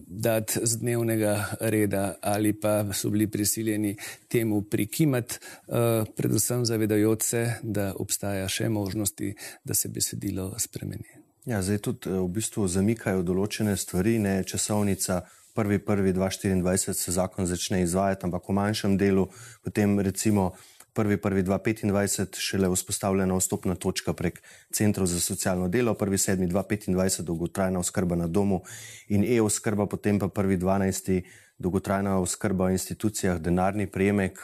dati 0.08 0.60
z 0.64 0.78
dnevnega 0.78 1.34
reda 1.60 2.16
ali 2.22 2.54
pa 2.54 2.94
so 2.94 3.10
bili 3.10 3.28
prisiljeni 3.28 3.87
strani 3.88 3.96
temu 4.28 4.62
prikimati, 4.62 5.40
uh, 5.68 6.06
predvsem 6.16 6.66
zavedajoč 6.66 7.24
se, 7.24 7.54
da 7.64 7.94
obstaja 7.96 8.48
še 8.48 8.70
možnosti, 8.70 9.36
da 9.64 9.74
se 9.74 9.90
besedilo 9.90 10.54
spremeni. 10.60 11.08
Ja, 11.46 11.62
zdaj 11.62 11.78
tudi 11.80 12.10
eh, 12.10 12.20
v 12.20 12.28
bistvu 12.28 12.68
zamikajo 12.68 13.24
določene 13.24 13.78
stvari, 13.78 14.20
ne 14.20 14.44
časovnica. 14.44 15.24
1.1.2024 15.58 16.94
se 16.94 17.12
zakon 17.12 17.48
začne 17.50 17.82
izvajati, 17.82 18.28
ampak 18.28 18.46
v 18.46 18.54
manjšem 18.54 18.98
delu, 18.98 19.24
potem 19.66 19.98
recimo 20.00 20.52
1.1.2025 20.94 22.38
šele 22.38 22.70
vzpostavljena 22.70 23.34
vstopna 23.40 23.74
točka 23.74 24.14
prek 24.14 24.38
centrov 24.70 25.08
za 25.10 25.18
socialno 25.20 25.66
delo, 25.68 25.96
1.7.2025 25.98 27.26
dolgotrajna 27.26 27.80
oskrba 27.80 28.16
na 28.16 28.28
domu 28.28 28.62
in 29.10 29.26
e-oskrba, 29.26 29.90
potem 29.90 30.20
pa 30.20 30.30
1.12 30.30 31.47
dolgotrajna 31.58 32.20
oskrba 32.22 32.68
v 32.68 32.78
institucijah, 32.78 33.40
denarni 33.42 33.88
prejemek, 33.88 34.44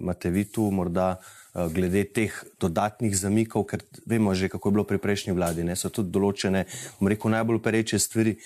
imate 0.00 0.30
vi 0.30 0.44
tu 0.44 0.70
morda 0.70 1.16
uh, 1.16 1.46
glede 1.72 2.04
teh 2.04 2.32
dodatnih 2.60 3.16
zamikov, 3.16 3.64
ker 3.64 3.80
vemo 4.06 4.34
že, 4.34 4.48
kako 4.52 4.68
je 4.68 4.72
bilo 4.72 4.84
pri 4.84 4.98
prejšnji 4.98 5.32
vladi, 5.32 5.64
ne 5.64 5.76
so 5.76 5.88
tudi 5.88 6.12
določene, 6.12 6.66
bom 7.00 7.08
rekel, 7.08 7.32
najbolj 7.32 7.62
pereče 7.64 7.98
stvari 7.98 8.36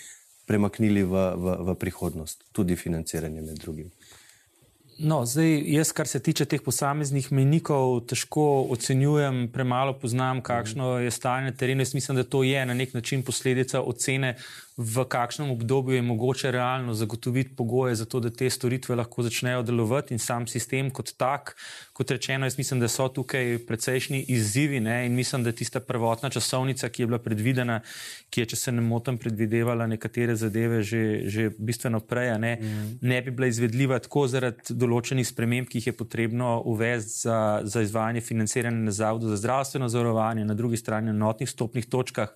premaknili 0.46 1.02
v, 1.02 1.26
v, 1.34 1.58
v 1.70 1.76
prihodnost, 1.78 2.46
tudi 2.54 2.78
financiranje 2.78 3.42
med 3.42 3.58
drugim. 3.58 3.90
No, 5.00 5.22
zdaj, 5.24 5.62
jaz, 5.64 5.94
kar 5.96 6.04
se 6.04 6.20
tiče 6.20 6.44
teh 6.44 6.60
posameznih 6.60 7.30
menikov, 7.32 8.02
težko 8.10 8.66
ocenjujem, 8.74 9.46
premalo 9.48 9.94
poznam, 9.96 10.42
kakšno 10.44 10.98
je 11.00 11.10
stanje 11.14 11.48
na 11.48 11.56
terenu. 11.56 11.80
Jaz 11.80 11.94
mislim, 11.96 12.18
da 12.20 12.24
to 12.28 12.42
je 12.44 12.66
na 12.68 12.76
nek 12.76 12.92
način 12.92 13.22
posledica 13.24 13.80
ocene 13.80 14.34
v 14.76 15.04
kakšnem 15.04 15.50
obdobju 15.50 15.96
je 15.96 16.02
mogoče 16.02 16.50
realno 16.50 16.94
zagotoviti 16.94 17.56
pogoje 17.56 17.94
za 17.94 18.04
to, 18.04 18.20
da 18.20 18.30
te 18.30 18.50
storitve 18.50 18.96
lahko 18.96 19.22
začnejo 19.22 19.62
delovati 19.62 20.14
in 20.14 20.18
sam 20.18 20.46
sistem 20.46 20.90
kot 20.90 21.12
tak. 21.16 21.56
Kot 21.92 22.10
rečeno, 22.10 22.46
jaz 22.46 22.58
mislim, 22.58 22.80
da 22.80 22.88
so 22.88 23.08
tukaj 23.08 23.58
precejšnji 23.66 24.24
izzivi 24.28 24.80
ne? 24.80 25.06
in 25.06 25.14
mislim, 25.14 25.44
da 25.44 25.52
tista 25.52 25.80
prvotna 25.80 26.30
časovnica, 26.30 26.88
ki 26.88 27.02
je 27.02 27.06
bila 27.06 27.18
predvidena, 27.18 27.80
ki 28.30 28.40
je, 28.40 28.46
če 28.46 28.56
se 28.56 28.72
ne 28.72 28.80
motim, 28.80 29.18
predvidevala 29.18 29.86
nekatere 29.86 30.36
zadeve 30.36 30.82
že, 30.82 31.02
že 31.28 31.50
bistveno 31.58 32.00
prej, 32.00 32.38
ne? 32.38 32.56
Mm. 32.60 32.98
ne 33.02 33.22
bi 33.22 33.30
bila 33.30 33.46
izvedljiva 33.46 33.98
tako 33.98 34.26
zaradi 34.28 34.74
določenih 34.74 35.26
sprememb, 35.26 35.68
ki 35.68 35.78
jih 35.78 35.90
je 35.90 35.96
potrebno 35.96 36.60
uvesti 36.64 37.26
za, 37.26 37.60
za 37.64 37.82
izvajanje 37.82 38.20
financiranja 38.20 38.76
na 38.76 38.92
Zavodu 38.92 39.28
za 39.28 39.36
zdravstveno 39.36 39.88
zavarovanje, 39.88 40.44
na 40.44 40.54
drugi 40.54 40.76
strani 40.76 41.12
na 41.12 41.18
notnih 41.26 41.50
stopnih 41.50 41.86
točkah 41.86 42.32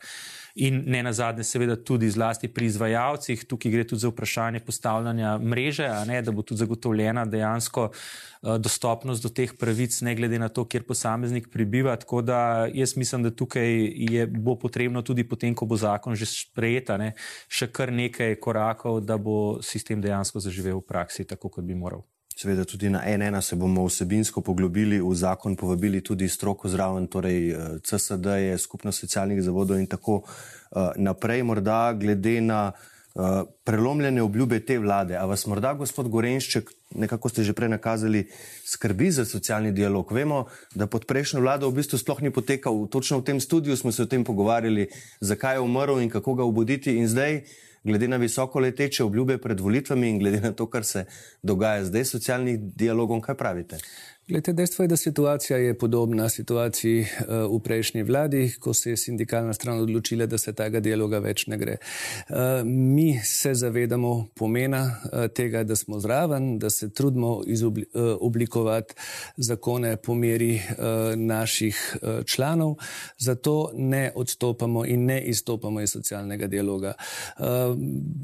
in 0.55 0.83
ne 0.87 1.03
na 1.03 1.13
zadnje, 1.13 1.45
seveda, 1.45 1.77
tudi 1.77 2.11
zlasti 2.11 2.49
pri 2.49 2.67
izvajalcih. 2.67 3.45
Tukaj 3.49 3.73
gre 3.73 3.85
tudi 3.87 4.01
za 4.01 4.09
vprašanje 4.09 4.61
postavljanja 4.61 5.39
mreže, 5.39 5.89
ne, 6.07 6.23
da 6.23 6.33
bo 6.33 6.43
tudi 6.43 6.59
zagotovljena 6.59 7.25
dejansko 7.25 7.89
uh, 7.91 8.57
dostopnost 8.59 9.23
do 9.23 9.29
teh 9.29 9.53
pravic, 9.59 10.01
ne 10.07 10.15
glede 10.15 10.39
na 10.39 10.49
to, 10.49 10.65
kjer 10.65 10.87
posameznik 10.87 11.51
prebiva. 11.51 11.97
Tako 11.97 12.23
da 12.23 12.69
jaz 12.73 12.97
mislim, 12.97 13.27
da 13.27 13.35
tukaj 13.35 13.67
je, 14.15 14.27
bo 14.27 14.55
potrebno 14.59 15.03
tudi 15.03 15.27
potem, 15.29 15.55
ko 15.55 15.67
bo 15.67 15.77
zakon 15.77 16.15
že 16.15 16.31
sprejeta, 16.31 16.97
ne, 16.97 17.15
še 17.49 17.73
kar 17.75 17.93
nekaj 17.93 18.39
korakov, 18.39 19.03
da 19.03 19.19
bo 19.19 19.59
sistem 19.63 20.01
dejansko 20.01 20.41
zaživel 20.41 20.79
v 20.79 20.87
praksi, 20.87 21.27
tako 21.27 21.51
kot 21.51 21.67
bi 21.67 21.75
moral. 21.75 22.07
Seveda 22.35 22.65
tudi 22.65 22.91
na 22.91 22.99
NN 23.07 23.43
se 23.43 23.57
bomo 23.57 23.85
vsebinsko 23.87 24.41
poglobili 24.41 24.99
v 25.01 25.15
zakon, 25.15 25.55
povabili 25.57 26.01
tudi 26.03 26.29
stroko 26.29 26.69
zraven, 26.69 27.07
torej 27.07 27.51
eh, 27.51 27.79
CSD, 27.79 28.27
-je, 28.27 28.59
skupnost 28.59 29.01
socialnih 29.01 29.43
zavodov 29.43 29.79
in 29.79 29.87
tako 29.87 30.15
uh, 30.15 30.91
naprej. 30.97 31.43
Morda 31.43 31.93
glede 31.93 32.41
na 32.41 32.73
uh, 33.15 33.47
prelomljene 33.65 34.23
obljube 34.23 34.61
te 34.61 34.79
vlade, 34.79 35.17
a 35.17 35.25
vas 35.25 35.47
morda, 35.47 35.75
gospod 35.75 36.09
Gorenšček, 36.09 36.71
nekako 36.95 37.29
ste 37.29 37.45
že 37.45 37.53
prej 37.53 37.69
nakazali, 37.69 38.27
skrbi 38.67 39.11
za 39.11 39.25
socialni 39.25 39.73
dialog. 39.73 40.13
Vemo, 40.13 40.47
da 40.75 40.87
pod 40.87 41.07
prejšnjo 41.07 41.41
vlado 41.41 41.71
v 41.71 41.79
bistvu 41.79 41.99
sploh 41.99 42.23
ni 42.23 42.31
potekal, 42.31 42.87
točno 42.91 43.19
v 43.19 43.25
tem 43.25 43.41
studiu 43.41 43.77
smo 43.77 43.93
se 43.93 44.03
o 44.03 44.11
tem 44.11 44.25
pogovarjali, 44.25 44.91
zakaj 45.21 45.55
je 45.55 45.61
umrl 45.61 46.03
in 46.03 46.11
kako 46.11 46.35
ga 46.35 46.43
obuditi 46.43 46.99
in 46.99 47.07
zdaj 47.07 47.47
glede 47.85 48.09
na 48.09 48.17
visoko 48.17 48.61
leteče 48.61 49.05
obljube 49.05 49.39
pred 49.39 49.61
volitvami 49.61 50.11
in 50.11 50.19
glede 50.19 50.41
na 50.41 50.53
to, 50.53 50.67
kar 50.71 50.85
se 50.85 51.05
dogaja 51.43 51.85
zdaj 51.85 52.05
s 52.05 52.11
socialnim 52.11 52.71
dialogom, 52.77 53.21
kaj 53.21 53.37
pravite? 53.37 53.79
Glede, 54.29 54.53
dejstvo 54.53 54.83
je, 54.83 54.89
da 54.89 54.97
situacija 54.97 55.59
je 55.59 55.79
podobna 55.79 56.29
situaciji 56.29 57.01
uh, 57.01 57.57
v 57.57 57.59
prejšnji 57.63 58.03
vladi, 58.03 58.55
ko 58.61 58.73
se 58.75 58.91
je 58.91 58.97
sindikalna 58.97 59.53
stran 59.53 59.81
odločila, 59.81 60.27
da 60.27 60.39
se 60.39 60.53
tega 60.57 60.81
dialoga 60.81 61.19
več 61.19 61.45
ne 61.47 61.59
gre. 61.61 61.77
Uh, 61.77 62.37
mi 62.65 63.21
se 63.25 63.53
zavedamo 63.55 64.29
pomena 64.35 64.81
uh, 64.81 65.27
tega, 65.29 65.61
da 65.65 65.77
smo 65.77 66.01
zraven, 66.01 66.59
da 66.59 66.71
se 66.71 66.89
trudimo 66.91 67.43
oblikovati 68.21 68.95
zakone 69.37 69.97
po 69.97 70.15
meri 70.15 70.61
naših 71.17 71.97
članov, 72.27 72.75
zato 73.19 73.71
ne 73.75 74.13
odstopamo 74.15 74.85
in 74.85 75.05
ne 75.05 75.21
izstopamo 75.23 75.81
iz 75.81 75.91
socialnega 75.91 76.47
dialoga. 76.47 76.93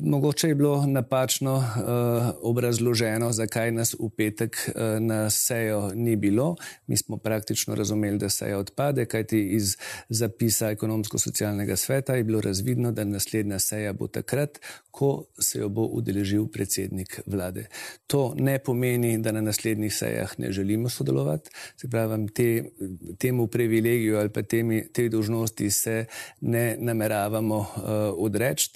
Mogoče 0.02 0.48
je 0.48 0.54
bilo 0.54 0.86
napačno 0.86 1.64
obrazloženo, 2.42 3.32
zakaj 3.32 3.72
nas 3.72 3.94
v 3.94 4.08
petek 4.16 4.70
na 5.00 5.30
sejo 5.30 5.89
ni 5.94 6.16
bilo. 6.16 6.56
Mi 6.86 6.96
smo 6.96 7.16
praktično 7.16 7.74
razumeli, 7.74 8.18
da 8.18 8.28
se 8.28 8.46
je 8.46 8.56
odpade, 8.56 9.04
kajti 9.06 9.48
iz 9.48 9.76
zapisa 10.08 10.70
ekonomsko-socialnega 10.70 11.76
sveta 11.76 12.14
je 12.14 12.24
bilo 12.24 12.40
razvidno, 12.40 12.92
da 12.92 13.04
naslednja 13.04 13.58
seja 13.58 13.92
bo 13.92 14.06
takrat, 14.06 14.58
ko 14.90 15.24
se 15.38 15.58
jo 15.58 15.68
bo 15.68 15.84
udeležil 15.86 16.46
predsednik 16.46 17.20
vlade. 17.26 17.66
To 18.06 18.34
ne 18.36 18.58
pomeni, 18.58 19.18
da 19.18 19.32
na 19.32 19.40
naslednjih 19.40 19.94
sejah 19.94 20.38
ne 20.38 20.52
želimo 20.52 20.88
sodelovati, 20.88 21.50
se 21.76 21.88
pravi, 21.88 22.26
te, 22.34 22.64
temu 23.18 23.46
privilegiju 23.46 24.18
ali 24.18 24.28
pa 24.28 24.42
temi, 24.42 24.88
te 24.92 25.08
dožnosti 25.08 25.70
se 25.70 26.04
ne 26.40 26.76
nameravamo 26.78 27.58
uh, 27.58 27.66
odreči, 28.16 28.70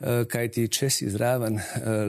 uh, 0.00 0.06
kajti 0.28 0.68
če 0.68 0.90
si 0.90 1.10
zraven, 1.10 1.54
uh, 1.54 1.62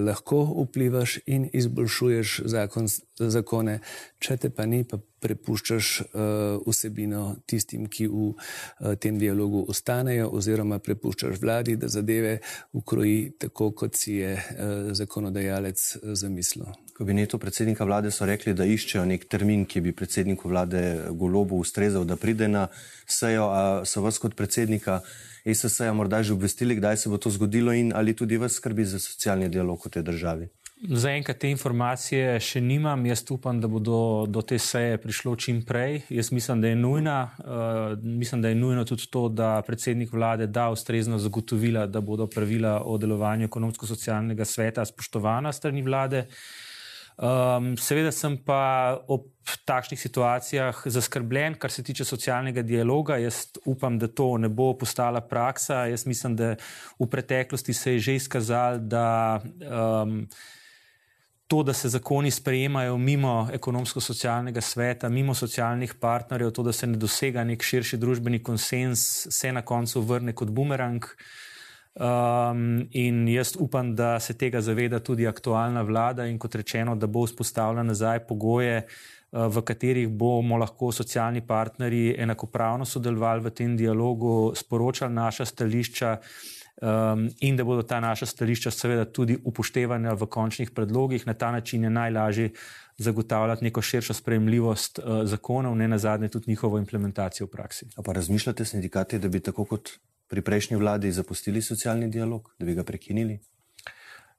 lahko 0.05 0.43
vplivaš 0.65 1.19
in 1.25 1.49
izboljšuješ 1.53 2.41
zakon, 2.45 2.87
zakone, 3.19 3.79
če 4.19 4.37
te 4.37 4.44
pa 4.49 4.65
ni, 4.65 4.83
pa 4.83 4.99
prepuščaš 5.25 5.89
uh, 6.01 6.63
vsebino 6.65 7.23
tistim, 7.49 7.87
ki 7.89 8.07
v 8.11 8.29
uh, 8.31 8.95
tem 9.01 9.17
dialogu 9.19 9.63
ostanejo, 9.71 10.29
oziroma 10.37 10.79
prepuščaš 10.83 11.39
vladi, 11.41 11.77
da 11.81 11.89
zadeve 11.91 12.39
ukroji 12.73 13.35
tako, 13.45 13.71
kot 13.71 13.97
si 13.97 14.19
je 14.19 14.33
uh, 14.35 14.91
zakonodajalec 14.97 15.85
zamislil. 16.13 16.69
Kabinetu 16.95 17.39
predsednika 17.41 17.87
vlade 17.87 18.11
so 18.11 18.27
rekli, 18.27 18.53
da 18.55 18.67
iščejo 18.67 19.05
nek 19.09 19.25
termin, 19.31 19.65
ki 19.67 19.81
bi 19.83 19.95
predsedniku 19.95 20.51
vlade 20.51 20.83
golobu 21.11 21.59
ustrezal, 21.59 22.05
da 22.07 22.15
pride 22.15 22.47
na 22.47 22.67
sejo, 23.07 23.49
a 23.51 23.63
so 23.85 24.05
vas 24.05 24.21
kot 24.21 24.37
predsednika. 24.37 25.01
ESS-a 25.45 25.93
morda 25.93 26.23
že 26.25 26.33
obvestili, 26.33 26.75
kdaj 26.75 26.97
se 26.97 27.09
bo 27.09 27.17
to 27.21 27.29
zgodilo 27.29 27.73
in 27.73 27.93
ali 27.93 28.15
tudi 28.17 28.37
vas 28.37 28.57
skrbi 28.57 28.85
za 28.85 28.99
socialni 28.99 29.49
dialog 29.49 29.77
v 29.85 29.91
tej 29.93 30.03
državi? 30.03 30.47
Zaenkrat 30.75 31.37
te 31.39 31.47
informacije 31.47 32.33
še 32.43 32.59
nimam. 32.59 33.05
Jaz 33.07 33.21
upam, 33.31 33.61
da 33.63 33.67
bo 33.71 33.79
do, 33.79 33.99
do 34.27 34.41
te 34.43 34.57
seje 34.59 34.97
prišlo 34.99 35.37
čim 35.39 35.61
prej. 35.63 36.01
Jaz 36.11 36.33
mislim, 36.35 36.59
da 36.61 36.67
je 36.67 36.75
nujna. 36.75 37.19
Uh, 37.39 38.03
mislim, 38.03 38.41
da 38.43 38.51
je 38.51 38.57
nujno 38.59 38.83
tudi 38.85 39.07
to, 39.09 39.29
da 39.29 39.61
predsednik 39.63 40.11
vlade 40.11 40.47
da 40.47 40.67
ustrezno 40.69 41.17
zagotovila, 41.17 41.85
da 41.87 42.01
bodo 42.01 42.27
pravila 42.27 42.81
o 42.85 42.97
delovanju 42.99 43.47
ekonomsko-socialnega 43.47 44.45
sveta 44.45 44.85
spoštovana 44.85 45.53
strani 45.55 45.81
vlade. 45.81 46.25
Um, 47.15 47.77
seveda 47.79 48.11
sem 48.11 48.35
pa 48.43 48.97
ob 49.07 49.29
takšnih 49.63 50.01
situacijah 50.01 50.81
zaskrbljen, 50.91 51.55
kar 51.55 51.71
se 51.71 51.85
tiče 51.87 52.03
socialnega 52.03 52.65
dialoga. 52.67 53.15
Jaz 53.23 53.55
upam, 53.63 53.95
da 53.95 54.11
to 54.11 54.33
ne 54.43 54.51
bo 54.51 54.73
postala 54.75 55.23
praksa. 55.23 55.85
Jaz 55.87 56.03
mislim, 56.05 56.35
da 56.35 56.51
v 56.99 57.07
preteklosti 57.07 57.73
se 57.73 57.95
je 57.95 58.03
že 58.09 58.17
izkazalo, 58.19 58.83
da. 58.83 59.39
Um, 59.63 60.27
to, 61.47 61.63
da 61.63 61.73
se 61.73 61.89
zakoni 61.89 62.31
sprejemajo 62.31 62.97
mimo 62.97 63.47
ekonomsko-socialnega 63.53 64.61
sveta, 64.61 65.09
mimo 65.09 65.33
socialnih 65.33 65.93
partnerjev, 65.99 66.51
to, 66.51 66.63
da 66.63 66.71
se 66.73 66.87
ne 66.87 66.97
dosega 66.97 67.43
nek 67.43 67.63
širši 67.63 67.97
družbeni 67.97 68.43
konsens, 68.43 69.27
se 69.29 69.51
na 69.53 69.61
koncu 69.61 70.01
vrne 70.01 70.33
kot 70.33 70.49
bumerang. 70.49 71.05
Um, 71.95 72.87
in 72.91 73.27
jaz 73.27 73.53
upam, 73.59 73.93
da 73.95 74.19
se 74.19 74.33
tega 74.33 74.61
zaveda 74.61 74.99
tudi 74.99 75.27
aktualna 75.27 75.81
vlada 75.81 76.25
in 76.27 76.39
kot 76.39 76.55
rečeno, 76.55 76.95
da 76.95 77.07
bo 77.07 77.23
vzpostavila 77.23 77.83
nazaj 77.83 78.25
pogoje, 78.27 78.81
uh, 78.83 79.47
v 79.47 79.61
katerih 79.61 80.09
bomo 80.09 80.57
lahko 80.57 80.91
socialni 80.91 81.41
partnerji 81.41 82.15
enakopravno 82.17 82.85
sodelovali 82.85 83.43
v 83.43 83.51
tem 83.51 83.77
dialogu, 83.77 84.51
sporočali 84.55 85.13
naša 85.13 85.45
stališča 85.45 86.17
um, 86.81 87.29
in 87.39 87.55
da 87.57 87.63
bodo 87.63 87.83
ta 87.83 87.99
naša 87.99 88.25
stališča 88.25 88.71
seveda 88.71 89.05
tudi 89.05 89.37
upoštevana 89.43 90.13
v 90.13 90.27
končnih 90.27 90.71
predlogih. 90.71 91.27
Na 91.27 91.33
ta 91.33 91.51
način 91.51 91.83
je 91.83 91.89
najlažje 91.89 92.49
zagotavljati 92.97 93.63
neko 93.63 93.81
širšo 93.81 94.13
sprejemljivost 94.13 94.99
uh, 94.99 95.23
zakonov, 95.23 95.75
ne 95.75 95.87
na 95.87 95.97
zadnje 95.97 96.29
tudi 96.29 96.51
njihovo 96.51 96.77
implementacijo 96.77 97.47
v 97.47 97.51
praksi. 97.51 97.89
A 97.95 98.01
pa 98.01 98.13
razmišljate 98.13 98.65
sindikati, 98.65 99.19
da 99.19 99.27
bi 99.27 99.39
tako 99.39 99.65
kot 99.65 99.89
pri 100.27 100.41
prejšnji 100.41 100.77
vladi 100.77 101.11
zapustili 101.11 101.61
socialni 101.61 102.09
dialog, 102.09 102.55
da 102.59 102.65
bi 102.65 102.73
ga 102.73 102.83
prekinili? 102.83 103.39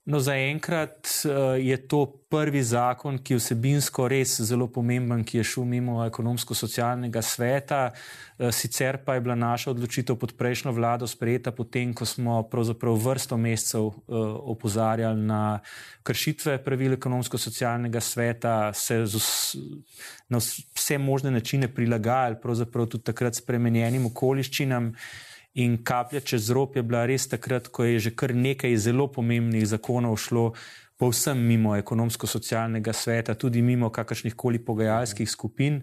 No, 0.07 0.21
zaenkrat 0.23 1.09
uh, 1.25 1.59
je 1.59 1.77
to 1.90 2.07
prvi 2.31 2.61
zakon, 2.62 3.16
ki 3.19 3.35
je 3.35 3.40
vsebinsko 3.40 4.05
res 4.07 4.37
zelo 4.38 4.69
pomemben, 4.71 5.25
ki 5.27 5.40
je 5.40 5.47
šel 5.51 5.66
mimo 5.66 5.97
ekonomsko-socialnega 6.05 7.23
sveta. 7.27 7.81
Uh, 8.38 8.53
sicer 8.55 9.01
pa 9.03 9.16
je 9.16 9.25
bila 9.27 9.35
naša 9.35 9.73
odločitev 9.75 10.14
pod 10.14 10.37
prejšnjo 10.38 10.77
vlado 10.79 11.11
sprejeta 11.11 11.51
potem, 11.51 11.90
ko 11.90 12.07
smo 12.07 12.38
vrsto 13.03 13.35
mesecev 13.35 13.83
uh, 13.83 13.95
opozarjali 14.55 15.27
na 15.27 15.59
kršitve 16.07 16.61
pravil 16.62 16.95
ekonomsko-socialnega 16.95 18.01
sveta, 18.01 18.73
se 18.79 19.03
vs, 19.03 19.57
na 20.31 20.38
vse 20.38 20.99
možne 21.03 21.35
načine 21.35 21.66
prilagajali, 21.66 22.38
pravzaprav 22.42 22.87
tudi 22.87 23.11
takrat 23.11 23.42
spremenjenim 23.42 24.07
okoliščinam. 24.07 24.92
In 25.57 25.79
kaplja 25.85 26.21
čez 26.21 26.51
rob 26.53 26.77
je 26.77 26.83
bila 26.85 27.07
res 27.09 27.29
takrat, 27.29 27.69
ko 27.69 27.85
je 27.85 27.99
že 27.99 28.11
kar 28.12 28.35
nekaj 28.35 28.77
zelo 28.77 29.09
pomembnih 29.09 29.64
zakonov 29.64 30.19
šlo 30.21 30.53
povsem 30.97 31.38
mimo 31.38 31.77
ekonomsko-socialnega 31.77 32.92
sveta, 32.92 33.35
tudi 33.35 33.62
mimo 33.62 33.90
kakršnih 33.90 34.35
koli 34.35 34.59
pogajalskih 34.59 35.31
skupin. 35.31 35.83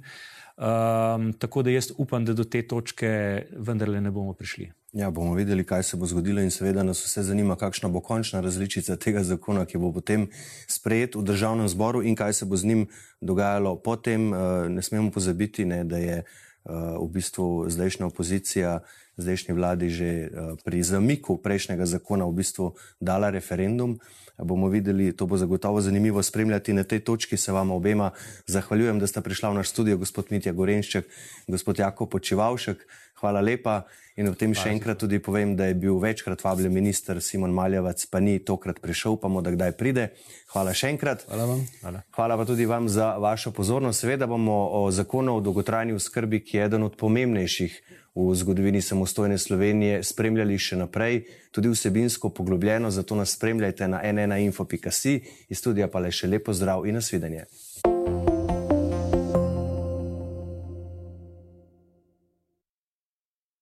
Um, 0.54 1.32
tako 1.34 1.64
da 1.66 1.74
jaz 1.74 1.90
upam, 1.98 2.26
da 2.26 2.34
do 2.34 2.44
te 2.44 2.62
točke 2.68 3.10
vendarle 3.58 4.02
ne 4.02 4.12
bomo 4.12 4.34
prišli. 4.38 4.70
Ja, 4.94 5.10
bomo 5.10 5.34
videli, 5.34 5.66
kaj 5.66 5.84
se 5.84 5.98
bo 5.98 6.06
zgodilo, 6.06 6.42
in 6.42 6.52
seveda 6.54 6.84
nas 6.86 7.02
vse 7.02 7.24
zanima, 7.26 7.56
kakšna 7.58 7.90
bo 7.90 8.02
končna 8.06 8.42
različica 8.42 8.96
tega 9.02 9.24
zakona, 9.26 9.66
ki 9.66 9.82
bo 9.82 9.90
potem 9.94 10.28
sprejet 10.70 11.18
v 11.18 11.26
državnem 11.26 11.68
zboru 11.68 12.04
in 12.06 12.16
kaj 12.16 12.34
se 12.34 12.46
bo 12.46 12.58
z 12.58 12.70
njim 12.70 12.86
dogajalo 13.22 13.76
potem. 13.82 14.30
Uh, 14.30 14.70
ne 14.70 14.82
smemo 14.82 15.10
pozabiti, 15.12 15.66
ne, 15.66 15.84
da 15.84 15.98
je 15.98 16.22
v 16.66 17.08
bistvu 17.12 17.68
zdajšnja 17.68 18.06
opozicija 18.08 18.80
zdajšnji 19.18 19.54
vladi 19.54 19.90
že 19.90 20.10
eh, 20.10 20.30
pri 20.66 20.80
zamiku 20.82 21.38
prejšnjega 21.38 21.86
zakona 21.86 22.26
v 22.26 22.42
bistvu 22.42 22.74
dala 22.98 23.30
referendum. 23.30 24.00
Bomo 24.34 24.66
videli, 24.66 25.14
to 25.14 25.30
bo 25.30 25.38
zagotovo 25.38 25.78
zanimivo 25.78 26.18
spremljati. 26.24 26.74
Na 26.74 26.84
tej 26.84 27.06
točki 27.06 27.38
se 27.38 27.52
vam 27.54 27.72
obema 27.72 28.12
zahvaljujem, 28.50 28.98
da 29.00 29.08
ste 29.08 29.22
prišli 29.22 29.50
v 29.50 29.62
naš 29.62 29.70
studio, 29.70 29.98
gospod 29.98 30.34
Mitja 30.34 30.54
Gorenšček 30.54 31.06
gospod 31.48 31.80
Jako 31.80 32.10
Počivalšek. 32.10 32.88
Hvala 33.24 33.40
lepa. 33.40 33.86
In 34.20 34.28
v 34.30 34.36
tem 34.36 34.52
še 34.52 34.68
enkrat 34.70 35.00
tudi 35.00 35.18
povem, 35.24 35.56
da 35.58 35.72
je 35.72 35.78
bil 35.80 35.96
večkrat 35.98 36.44
vabljen 36.44 36.74
minister 36.76 37.18
Simon 37.24 37.56
Maljevac, 37.56 38.04
pa 38.12 38.20
ni 38.22 38.36
tokrat 38.44 38.78
prišel, 38.84 39.16
pa 39.18 39.32
mu 39.32 39.42
da 39.42 39.50
kdaj 39.56 39.72
pride. 39.80 40.12
Hvala 40.52 40.76
še 40.76 40.92
enkrat. 40.92 41.24
Hvala 41.32 41.48
vam. 41.50 41.64
Hvala. 41.80 42.04
Hvala 42.14 42.38
pa 42.38 42.46
tudi 42.46 42.68
vam 42.70 42.92
za 42.92 43.16
vašo 43.18 43.56
pozornost. 43.56 44.04
Seveda 44.04 44.28
bomo 44.28 44.60
o 44.76 44.92
zakonu 44.92 45.40
o 45.40 45.42
dolgotrajni 45.42 45.96
oskrbi, 45.96 46.44
ki 46.44 46.60
je 46.60 46.68
eden 46.68 46.86
od 46.86 47.00
pomembnejših 47.00 47.80
v 48.14 48.36
zgodovini 48.38 48.82
samostojne 48.84 49.40
Slovenije 49.42 50.04
spremljali 50.06 50.60
še 50.62 50.78
naprej, 50.78 51.24
tudi 51.50 51.72
vsebinsko 51.74 52.30
poglobljeno, 52.30 52.92
zato 52.94 53.16
nas 53.18 53.34
spremljajte 53.34 53.88
na 53.88 54.04
nnainfo.si, 54.04 55.16
iz 55.50 55.58
studija 55.58 55.88
pa 55.88 56.04
le 56.04 56.12
še 56.14 56.30
lepo 56.30 56.54
zdrav 56.54 56.86
in 56.86 57.00
nasvidenje. 57.02 57.48